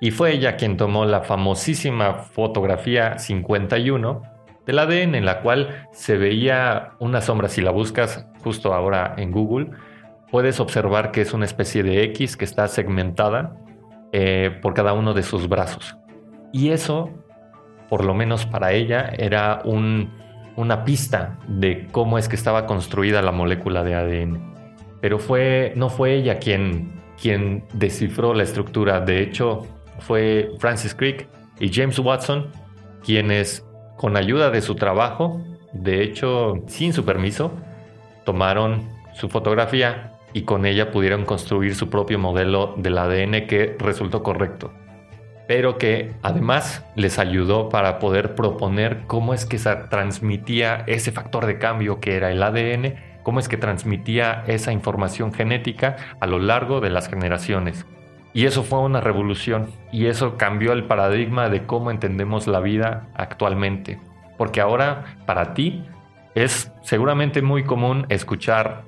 Y 0.00 0.12
fue 0.12 0.32
ella 0.32 0.54
quien 0.56 0.76
tomó 0.76 1.04
la 1.06 1.22
famosísima 1.22 2.14
fotografía 2.14 3.18
51 3.18 4.22
del 4.64 4.78
ADN 4.78 5.16
en 5.16 5.24
la 5.24 5.40
cual 5.40 5.88
se 5.90 6.16
veía 6.16 6.92
una 7.00 7.20
sombra. 7.20 7.48
Si 7.48 7.62
la 7.62 7.72
buscas 7.72 8.24
justo 8.44 8.72
ahora 8.72 9.14
en 9.18 9.32
Google, 9.32 9.72
puedes 10.30 10.60
observar 10.60 11.10
que 11.10 11.22
es 11.22 11.34
una 11.34 11.44
especie 11.44 11.82
de 11.82 12.04
X 12.04 12.36
que 12.36 12.44
está 12.44 12.68
segmentada 12.68 13.56
eh, 14.12 14.56
por 14.62 14.72
cada 14.72 14.92
uno 14.92 15.14
de 15.14 15.24
sus 15.24 15.48
brazos. 15.48 15.96
Y 16.52 16.68
eso, 16.68 17.10
por 17.88 18.04
lo 18.04 18.14
menos 18.14 18.46
para 18.46 18.70
ella, 18.70 19.10
era 19.18 19.62
una 20.60 20.84
pista 20.84 21.38
de 21.48 21.88
cómo 21.90 22.18
es 22.18 22.28
que 22.28 22.36
estaba 22.36 22.66
construida 22.66 23.22
la 23.22 23.32
molécula 23.32 23.82
de 23.82 23.94
ADN. 23.94 24.54
Pero 25.00 25.18
fue, 25.18 25.72
no 25.76 25.88
fue 25.88 26.14
ella 26.14 26.38
quien, 26.38 26.92
quien 27.20 27.64
descifró 27.72 28.34
la 28.34 28.42
estructura. 28.42 29.00
De 29.00 29.22
hecho, 29.22 29.66
fue 30.00 30.52
Francis 30.58 30.94
Crick 30.94 31.28
y 31.58 31.72
James 31.72 31.98
Watson 31.98 32.50
quienes 33.02 33.66
con 33.96 34.16
ayuda 34.16 34.50
de 34.50 34.62
su 34.62 34.74
trabajo, 34.74 35.40
de 35.72 36.02
hecho 36.02 36.62
sin 36.66 36.92
su 36.92 37.04
permiso, 37.04 37.52
tomaron 38.24 38.88
su 39.14 39.28
fotografía 39.28 40.12
y 40.32 40.42
con 40.42 40.64
ella 40.64 40.90
pudieron 40.90 41.24
construir 41.24 41.74
su 41.74 41.90
propio 41.90 42.18
modelo 42.18 42.74
del 42.76 42.96
ADN 42.98 43.46
que 43.46 43.76
resultó 43.78 44.22
correcto, 44.22 44.72
pero 45.50 45.78
que 45.78 46.12
además 46.22 46.86
les 46.94 47.18
ayudó 47.18 47.70
para 47.70 47.98
poder 47.98 48.36
proponer 48.36 49.00
cómo 49.08 49.34
es 49.34 49.46
que 49.46 49.58
se 49.58 49.74
transmitía 49.74 50.84
ese 50.86 51.10
factor 51.10 51.44
de 51.44 51.58
cambio 51.58 51.98
que 51.98 52.14
era 52.14 52.30
el 52.30 52.40
ADN, 52.40 52.94
cómo 53.24 53.40
es 53.40 53.48
que 53.48 53.56
transmitía 53.56 54.44
esa 54.46 54.70
información 54.70 55.34
genética 55.34 55.96
a 56.20 56.28
lo 56.28 56.38
largo 56.38 56.80
de 56.80 56.90
las 56.90 57.08
generaciones. 57.08 57.84
Y 58.32 58.46
eso 58.46 58.62
fue 58.62 58.78
una 58.78 59.00
revolución 59.00 59.72
y 59.90 60.06
eso 60.06 60.36
cambió 60.36 60.72
el 60.72 60.84
paradigma 60.84 61.48
de 61.48 61.66
cómo 61.66 61.90
entendemos 61.90 62.46
la 62.46 62.60
vida 62.60 63.08
actualmente. 63.16 63.98
Porque 64.38 64.60
ahora 64.60 65.16
para 65.26 65.52
ti 65.52 65.84
es 66.36 66.70
seguramente 66.82 67.42
muy 67.42 67.64
común 67.64 68.06
escuchar 68.08 68.84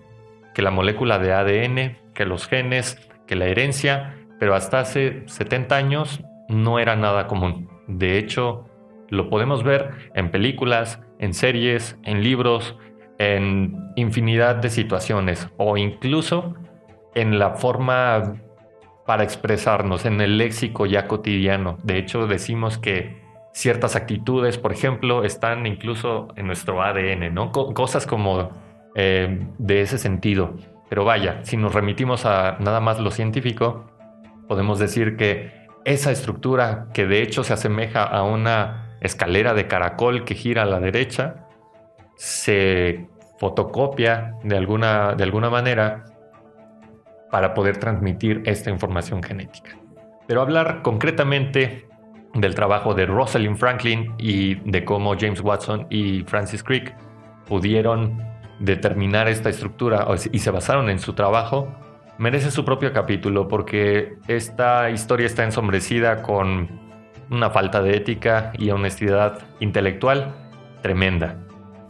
que 0.55 0.63
la 0.63 0.71
molécula 0.71 1.19
de 1.19 1.33
ADN, 1.33 1.97
que 2.15 2.25
los 2.25 2.47
genes, 2.47 3.01
que 3.27 3.35
la 3.35 3.47
herencia, 3.47 4.15
pero 4.39 4.55
hasta 4.55 4.79
hace 4.79 5.25
70 5.27 5.75
años 5.75 6.23
no 6.53 6.79
era 6.79 6.97
nada 6.97 7.27
común. 7.27 7.69
De 7.89 8.19
hecho, 8.19 8.67
lo 9.09 9.29
podemos 9.29 9.63
ver 9.63 9.91
en 10.15 10.31
películas, 10.31 11.01
en 11.19 11.35
series, 11.35 11.99
en 12.03 12.23
libros, 12.23 12.77
en 13.19 13.93
infinidad 13.97 14.57
de 14.57 14.71
situaciones 14.71 15.49
o 15.57 15.77
incluso 15.77 16.55
en 17.15 17.39
la 17.39 17.51
forma 17.51 18.41
para 19.07 19.25
expresarnos 19.25 20.05
en 20.05 20.21
el 20.21 20.39
léxico 20.39 20.87
ya 20.87 21.07
cotidiano. 21.07 21.79
De 21.83 21.99
hecho, 21.99 22.27
decimos 22.27 22.79
que 22.79 23.21
ciertas 23.53 23.97
actitudes, 23.97 24.59
por 24.59 24.73
ejemplo, 24.73 25.25
están 25.25 25.67
incluso 25.67 26.29
en 26.37 26.47
nuestro 26.47 26.83
ADN, 26.83 27.35
¿no? 27.35 27.53
cosas 27.53 28.07
como 28.07 28.51
eh, 28.95 29.47
de 29.59 29.83
ese 29.83 29.99
sentido. 29.99 30.55
Pero 30.89 31.05
vaya, 31.05 31.41
si 31.43 31.57
nos 31.57 31.75
remitimos 31.75 32.27
a 32.27 32.57
nada 32.61 32.81
más 32.81 32.99
lo 32.99 33.11
científico, 33.11 33.87
podemos 34.49 34.79
decir 34.79 35.17
que 35.17 35.62
esa 35.85 36.11
estructura 36.11 36.89
que 36.93 37.07
de 37.07 37.23
hecho 37.23 37.45
se 37.45 37.53
asemeja 37.53 38.05
a 38.05 38.23
una 38.23 38.97
escalera 39.01 39.55
de 39.55 39.67
caracol 39.67 40.25
que 40.25 40.35
gira 40.35 40.63
a 40.63 40.67
la 40.67 40.81
derecha, 40.81 41.47
se 42.17 43.09
fotocopia 43.39 44.37
de 44.45 44.57
alguna, 44.57 45.15
de 45.15 45.25
alguna 45.25 45.51
manera 45.51 46.05
para 47.31 47.55
poder 47.55 47.79
transmitir 47.79 48.43
esta 48.45 48.71
información 48.71 49.23
genética. 49.23 49.77
Pero 50.29 50.43
hablar 50.43 50.83
concretamente 50.83 51.87
del 52.35 52.55
trabajo 52.55 52.95
de 52.95 53.07
Rosalind 53.07 53.57
Franklin 53.57 54.15
y 54.19 54.55
de 54.71 54.85
cómo 54.85 55.15
James 55.19 55.41
Watson 55.41 55.87
y 55.91 56.23
Francis 56.23 56.63
Crick 56.63 56.95
pudieron 57.47 58.23
determinar 58.61 59.29
esta 59.29 59.49
estructura 59.49 60.07
y 60.31 60.39
se 60.39 60.51
basaron 60.51 60.89
en 60.89 60.99
su 60.99 61.15
trabajo, 61.15 61.69
merece 62.19 62.51
su 62.51 62.65
propio 62.65 62.93
capítulo 62.93 63.49
porque 63.49 64.19
esta 64.29 64.91
historia 64.91 65.27
está 65.27 65.45
ensombrecida 65.45 66.23
con 66.23 66.69
una 67.31 67.51
falta 67.51 67.83
de 67.83 67.97
ética 67.97 68.53
y 68.59 68.71
honestidad 68.71 69.39
intelectual 69.61 70.35
tremenda. 70.83 71.37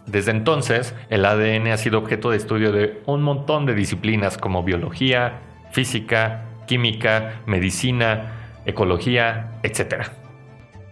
Desde 0.07 0.31
entonces, 0.31 0.95
el 1.11 1.25
ADN 1.25 1.69
ha 1.69 1.77
sido 1.77 1.99
objeto 1.99 2.31
de 2.31 2.37
estudio 2.37 2.73
de 2.73 3.03
un 3.07 3.23
montón 3.23 3.67
de 3.67 3.75
disciplinas 3.75 4.37
como 4.37 4.63
biología, 4.63 5.41
física, 5.71 6.45
química, 6.67 7.41
medicina, 7.47 8.33
ecología, 8.65 9.53
etc. 9.63 10.07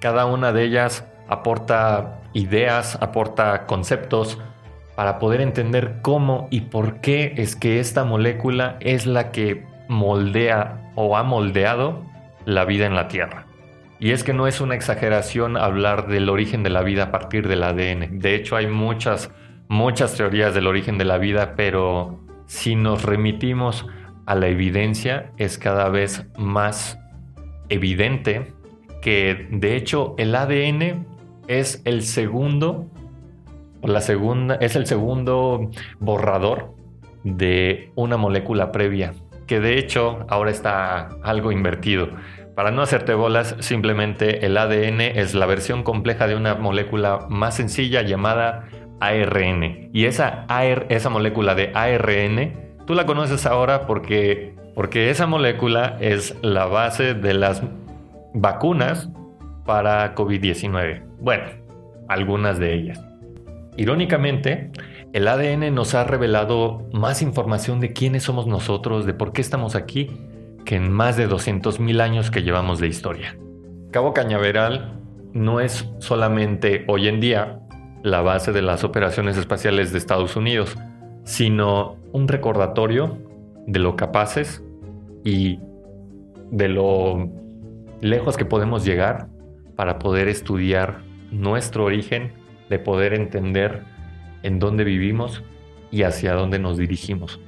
Cada 0.01 0.27
una 0.27 0.53
de 0.53 0.65
ellas 0.65 1.07
aporta 1.29 2.21
ideas, 2.33 2.97
aporta 3.01 3.67
conceptos 3.67 4.39
para 4.97 5.19
poder 5.19 5.41
entender 5.41 5.97
cómo 6.03 6.49
y 6.51 6.63
por 6.63 7.01
qué 7.01 7.35
es 7.37 7.57
que 7.57 7.81
esta 7.81 8.05
molécula 8.05 8.77
es 8.81 9.07
la 9.07 9.31
que 9.31 9.65
moldea 9.89 10.93
o 10.95 11.17
ha 11.17 11.23
moldeado 11.23 12.03
la 12.45 12.65
vida 12.65 12.87
en 12.87 12.95
la 12.95 13.09
Tierra. 13.09 13.47
Y 13.99 14.13
es 14.13 14.25
que 14.25 14.33
no 14.33 14.47
es 14.47 14.61
una 14.61 14.75
exageración 14.75 15.57
hablar 15.57 16.07
del 16.07 16.29
origen 16.31 16.63
de 16.63 16.71
la 16.71 16.83
vida 16.83 17.05
a 17.05 17.11
partir 17.11 17.49
del 17.49 17.63
ADN. 17.63 18.19
De 18.19 18.35
hecho, 18.35 18.57
hay 18.57 18.67
muchas, 18.67 19.31
muchas 19.69 20.15
teorías 20.15 20.55
del 20.55 20.67
origen 20.67 20.97
de 20.97 21.05
la 21.05 21.19
vida, 21.19 21.55
pero 21.55 22.21
si 22.47 22.77
nos 22.77 23.03
remitimos 23.03 23.87
a 24.25 24.35
la 24.35 24.49
evidencia, 24.49 25.33
es 25.37 25.59
cada 25.59 25.91
vez 25.91 26.27
más 26.39 26.99
evidente 27.69 28.53
que, 29.03 29.49
de 29.51 29.77
hecho, 29.77 30.15
el 30.19 30.35
ADN 30.35 31.07
es 31.47 31.83
el 31.85 32.03
segundo, 32.03 32.91
la 33.83 34.01
segunda, 34.01 34.57
es 34.57 34.77
el 34.77 34.87
segundo 34.87 35.71
borrador 35.99 36.75
de 37.25 37.93
una 37.95 38.17
molécula 38.17 38.73
previa, 38.73 39.13
que 39.47 39.61
de 39.61 39.79
hecho 39.79 40.27
ahora 40.29 40.51
está 40.51 41.09
algo 41.23 41.53
invertido. 41.53 42.09
Para 42.55 42.71
no 42.71 42.83
hacerte 42.83 43.15
bolas, 43.15 43.57
simplemente 43.61 44.45
el 44.45 44.57
ADN 44.57 45.01
es 45.01 45.35
la 45.35 45.47
versión 45.47 45.83
compleja 45.83 46.27
de 46.27 46.37
una 46.37 46.57
molécula 46.57 47.27
más 47.29 47.57
sencilla 47.57 48.03
llamada 48.03 48.69
ARN. 49.01 49.91
Y 49.93 50.05
esa, 50.05 50.47
esa 50.89 51.09
molécula 51.09 51.55
de 51.55 51.73
ARN, 51.75 52.77
tú 52.87 52.95
la 52.95 53.07
conoces 53.07 53.47
ahora 53.47 53.87
porque, 53.87 54.55
porque 54.75 55.11
esa 55.11 55.27
molécula 55.27 55.97
es 56.01 56.37
la 56.43 56.67
base 56.67 57.15
de 57.15 57.35
las 57.35 57.63
vacunas 58.35 59.09
para 59.65 60.15
COVID-19. 60.15 61.03
Bueno, 61.21 61.45
algunas 62.09 62.59
de 62.59 62.75
ellas. 62.75 63.10
Irónicamente, 63.81 64.71
el 65.15 65.27
ADN 65.27 65.75
nos 65.75 65.95
ha 65.95 66.05
revelado 66.05 66.87
más 66.93 67.23
información 67.23 67.81
de 67.81 67.95
quiénes 67.95 68.25
somos 68.25 68.47
nosotros, 68.47 69.07
de 69.07 69.15
por 69.15 69.33
qué 69.33 69.41
estamos 69.41 69.75
aquí 69.75 70.11
que 70.67 70.77
en 70.77 70.93
más 70.93 71.17
de 71.17 71.27
200.000 71.27 72.03
años 72.03 72.31
que 72.31 72.43
llevamos 72.43 72.79
de 72.79 72.89
historia. 72.89 73.39
Cabo 73.91 74.13
Cañaveral 74.13 75.01
no 75.33 75.61
es 75.61 75.89
solamente 75.99 76.85
hoy 76.89 77.09
en 77.09 77.21
día 77.21 77.61
la 78.03 78.21
base 78.21 78.53
de 78.53 78.61
las 78.61 78.85
operaciones 78.85 79.39
espaciales 79.39 79.93
de 79.93 79.99
Estados 79.99 80.37
Unidos, 80.37 80.77
sino 81.25 81.97
un 82.13 82.29
recordatorio 82.29 83.17
de 83.67 83.79
lo 83.79 83.97
capaces 83.97 84.63
y 85.25 85.59
de 86.51 86.69
lo 86.69 87.31
lejos 88.03 88.37
que 88.37 88.45
podemos 88.45 88.85
llegar 88.85 89.29
para 89.75 89.99
poder 89.99 90.29
estudiar 90.29 91.01
nuestro 91.31 91.87
origen, 91.87 92.35
de 92.71 92.79
poder 92.79 93.13
entender 93.13 93.83
en 94.43 94.59
dónde 94.59 94.85
vivimos 94.85 95.43
y 95.91 96.05
hacia 96.05 96.33
dónde 96.33 96.59
nos 96.59 96.79
dirigimos. 96.79 97.41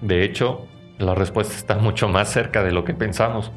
De 0.00 0.24
hecho, 0.24 0.66
la 0.98 1.14
respuesta 1.14 1.54
está 1.54 1.76
mucho 1.76 2.08
más 2.08 2.30
cerca 2.30 2.62
de 2.62 2.72
lo 2.72 2.84
que 2.84 2.94
pensamos. 2.94 3.52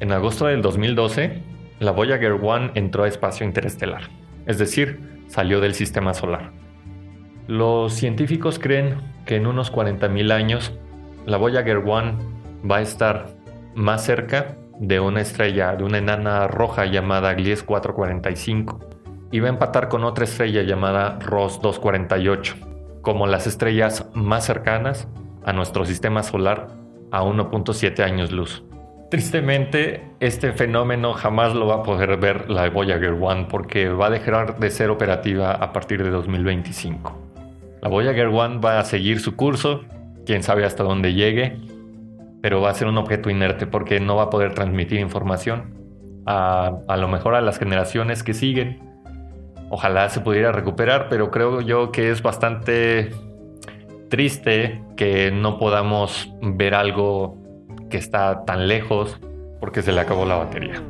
En 0.00 0.10
agosto 0.10 0.46
del 0.46 0.62
2012, 0.62 1.42
la 1.78 1.92
Voyager 1.92 2.32
1 2.32 2.72
entró 2.74 3.04
a 3.04 3.08
espacio 3.08 3.46
interestelar, 3.46 4.02
es 4.46 4.58
decir, 4.58 5.22
salió 5.28 5.60
del 5.60 5.74
sistema 5.74 6.14
solar. 6.14 6.52
Los 7.46 7.92
científicos 7.94 8.58
creen 8.58 8.96
que 9.26 9.36
en 9.36 9.46
unos 9.46 9.72
40.000 9.72 10.32
años, 10.32 10.72
la 11.26 11.36
Voyager 11.36 11.78
1 11.78 12.18
va 12.70 12.76
a 12.76 12.82
estar 12.82 13.28
más 13.74 14.04
cerca 14.04 14.56
de 14.78 15.00
una 15.00 15.20
estrella, 15.20 15.76
de 15.76 15.84
una 15.84 15.98
enana 15.98 16.46
roja 16.46 16.86
llamada 16.86 17.34
Gliese 17.34 17.64
445, 17.64 18.91
y 19.32 19.40
va 19.40 19.48
a 19.48 19.50
empatar 19.50 19.88
con 19.88 20.04
otra 20.04 20.24
estrella 20.24 20.62
llamada 20.62 21.18
Ross 21.18 21.60
248, 21.60 22.54
como 23.00 23.26
las 23.26 23.48
estrellas 23.48 24.06
más 24.14 24.44
cercanas 24.44 25.08
a 25.44 25.52
nuestro 25.52 25.84
sistema 25.84 26.22
solar 26.22 26.68
a 27.10 27.24
1.7 27.24 28.00
años 28.04 28.30
luz. 28.30 28.62
Tristemente, 29.10 30.10
este 30.20 30.52
fenómeno 30.52 31.12
jamás 31.12 31.54
lo 31.54 31.66
va 31.66 31.76
a 31.76 31.82
poder 31.82 32.16
ver 32.18 32.48
la 32.50 32.70
Voyager 32.70 33.12
1 33.12 33.48
porque 33.48 33.88
va 33.88 34.06
a 34.06 34.10
dejar 34.10 34.58
de 34.58 34.70
ser 34.70 34.90
operativa 34.90 35.52
a 35.52 35.72
partir 35.72 36.02
de 36.02 36.10
2025. 36.10 37.12
La 37.82 37.88
Voyager 37.88 38.28
1 38.28 38.60
va 38.60 38.78
a 38.78 38.84
seguir 38.84 39.20
su 39.20 39.36
curso, 39.36 39.82
quién 40.24 40.42
sabe 40.42 40.64
hasta 40.64 40.84
dónde 40.84 41.14
llegue, 41.14 41.58
pero 42.40 42.60
va 42.60 42.70
a 42.70 42.74
ser 42.74 42.88
un 42.88 42.96
objeto 42.96 43.28
inerte 43.28 43.66
porque 43.66 44.00
no 44.00 44.16
va 44.16 44.24
a 44.24 44.30
poder 44.30 44.54
transmitir 44.54 45.00
información 45.00 45.74
a, 46.26 46.78
a 46.88 46.96
lo 46.96 47.08
mejor 47.08 47.34
a 47.34 47.40
las 47.40 47.58
generaciones 47.58 48.22
que 48.22 48.34
siguen. 48.34 48.91
Ojalá 49.74 50.10
se 50.10 50.20
pudiera 50.20 50.52
recuperar, 50.52 51.08
pero 51.08 51.30
creo 51.30 51.62
yo 51.62 51.92
que 51.92 52.10
es 52.10 52.20
bastante 52.22 53.10
triste 54.10 54.84
que 54.98 55.30
no 55.30 55.56
podamos 55.56 56.30
ver 56.42 56.74
algo 56.74 57.38
que 57.88 57.96
está 57.96 58.44
tan 58.44 58.68
lejos 58.68 59.18
porque 59.60 59.80
se 59.80 59.92
le 59.92 60.02
acabó 60.02 60.26
la 60.26 60.34
batería. 60.34 60.82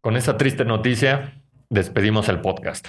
Con 0.00 0.16
esta 0.16 0.38
triste 0.38 0.64
noticia, 0.64 1.42
despedimos 1.68 2.30
el 2.30 2.40
podcast. 2.40 2.88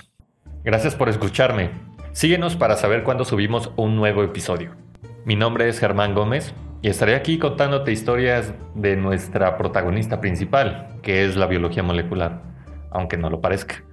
Gracias 0.63 0.95
por 0.95 1.09
escucharme. 1.09 1.71
Síguenos 2.13 2.55
para 2.55 2.77
saber 2.77 3.03
cuándo 3.03 3.25
subimos 3.25 3.73
un 3.75 3.97
nuevo 3.97 4.23
episodio. 4.23 4.77
Mi 5.25 5.35
nombre 5.35 5.67
es 5.67 5.79
Germán 5.79 6.15
Gómez 6.15 6.53
y 6.81 6.87
estaré 6.87 7.15
aquí 7.15 7.39
contándote 7.39 7.91
historias 7.91 8.53
de 8.73 8.95
nuestra 8.95 9.57
protagonista 9.57 10.21
principal, 10.21 10.95
que 11.01 11.25
es 11.25 11.35
la 11.35 11.47
biología 11.47 11.83
molecular, 11.83 12.41
aunque 12.89 13.17
no 13.17 13.29
lo 13.29 13.41
parezca. 13.41 13.83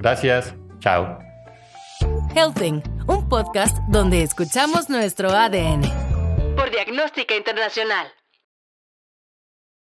Gracias, 0.00 0.54
chao. 0.78 1.18
Healthing, 2.34 2.82
un 3.06 3.28
podcast 3.28 3.76
donde 3.88 4.22
escuchamos 4.22 4.88
nuestro 4.88 5.30
ADN. 5.30 5.82
Por 6.56 6.70
Diagnóstica 6.70 7.36
Internacional. 7.36 8.06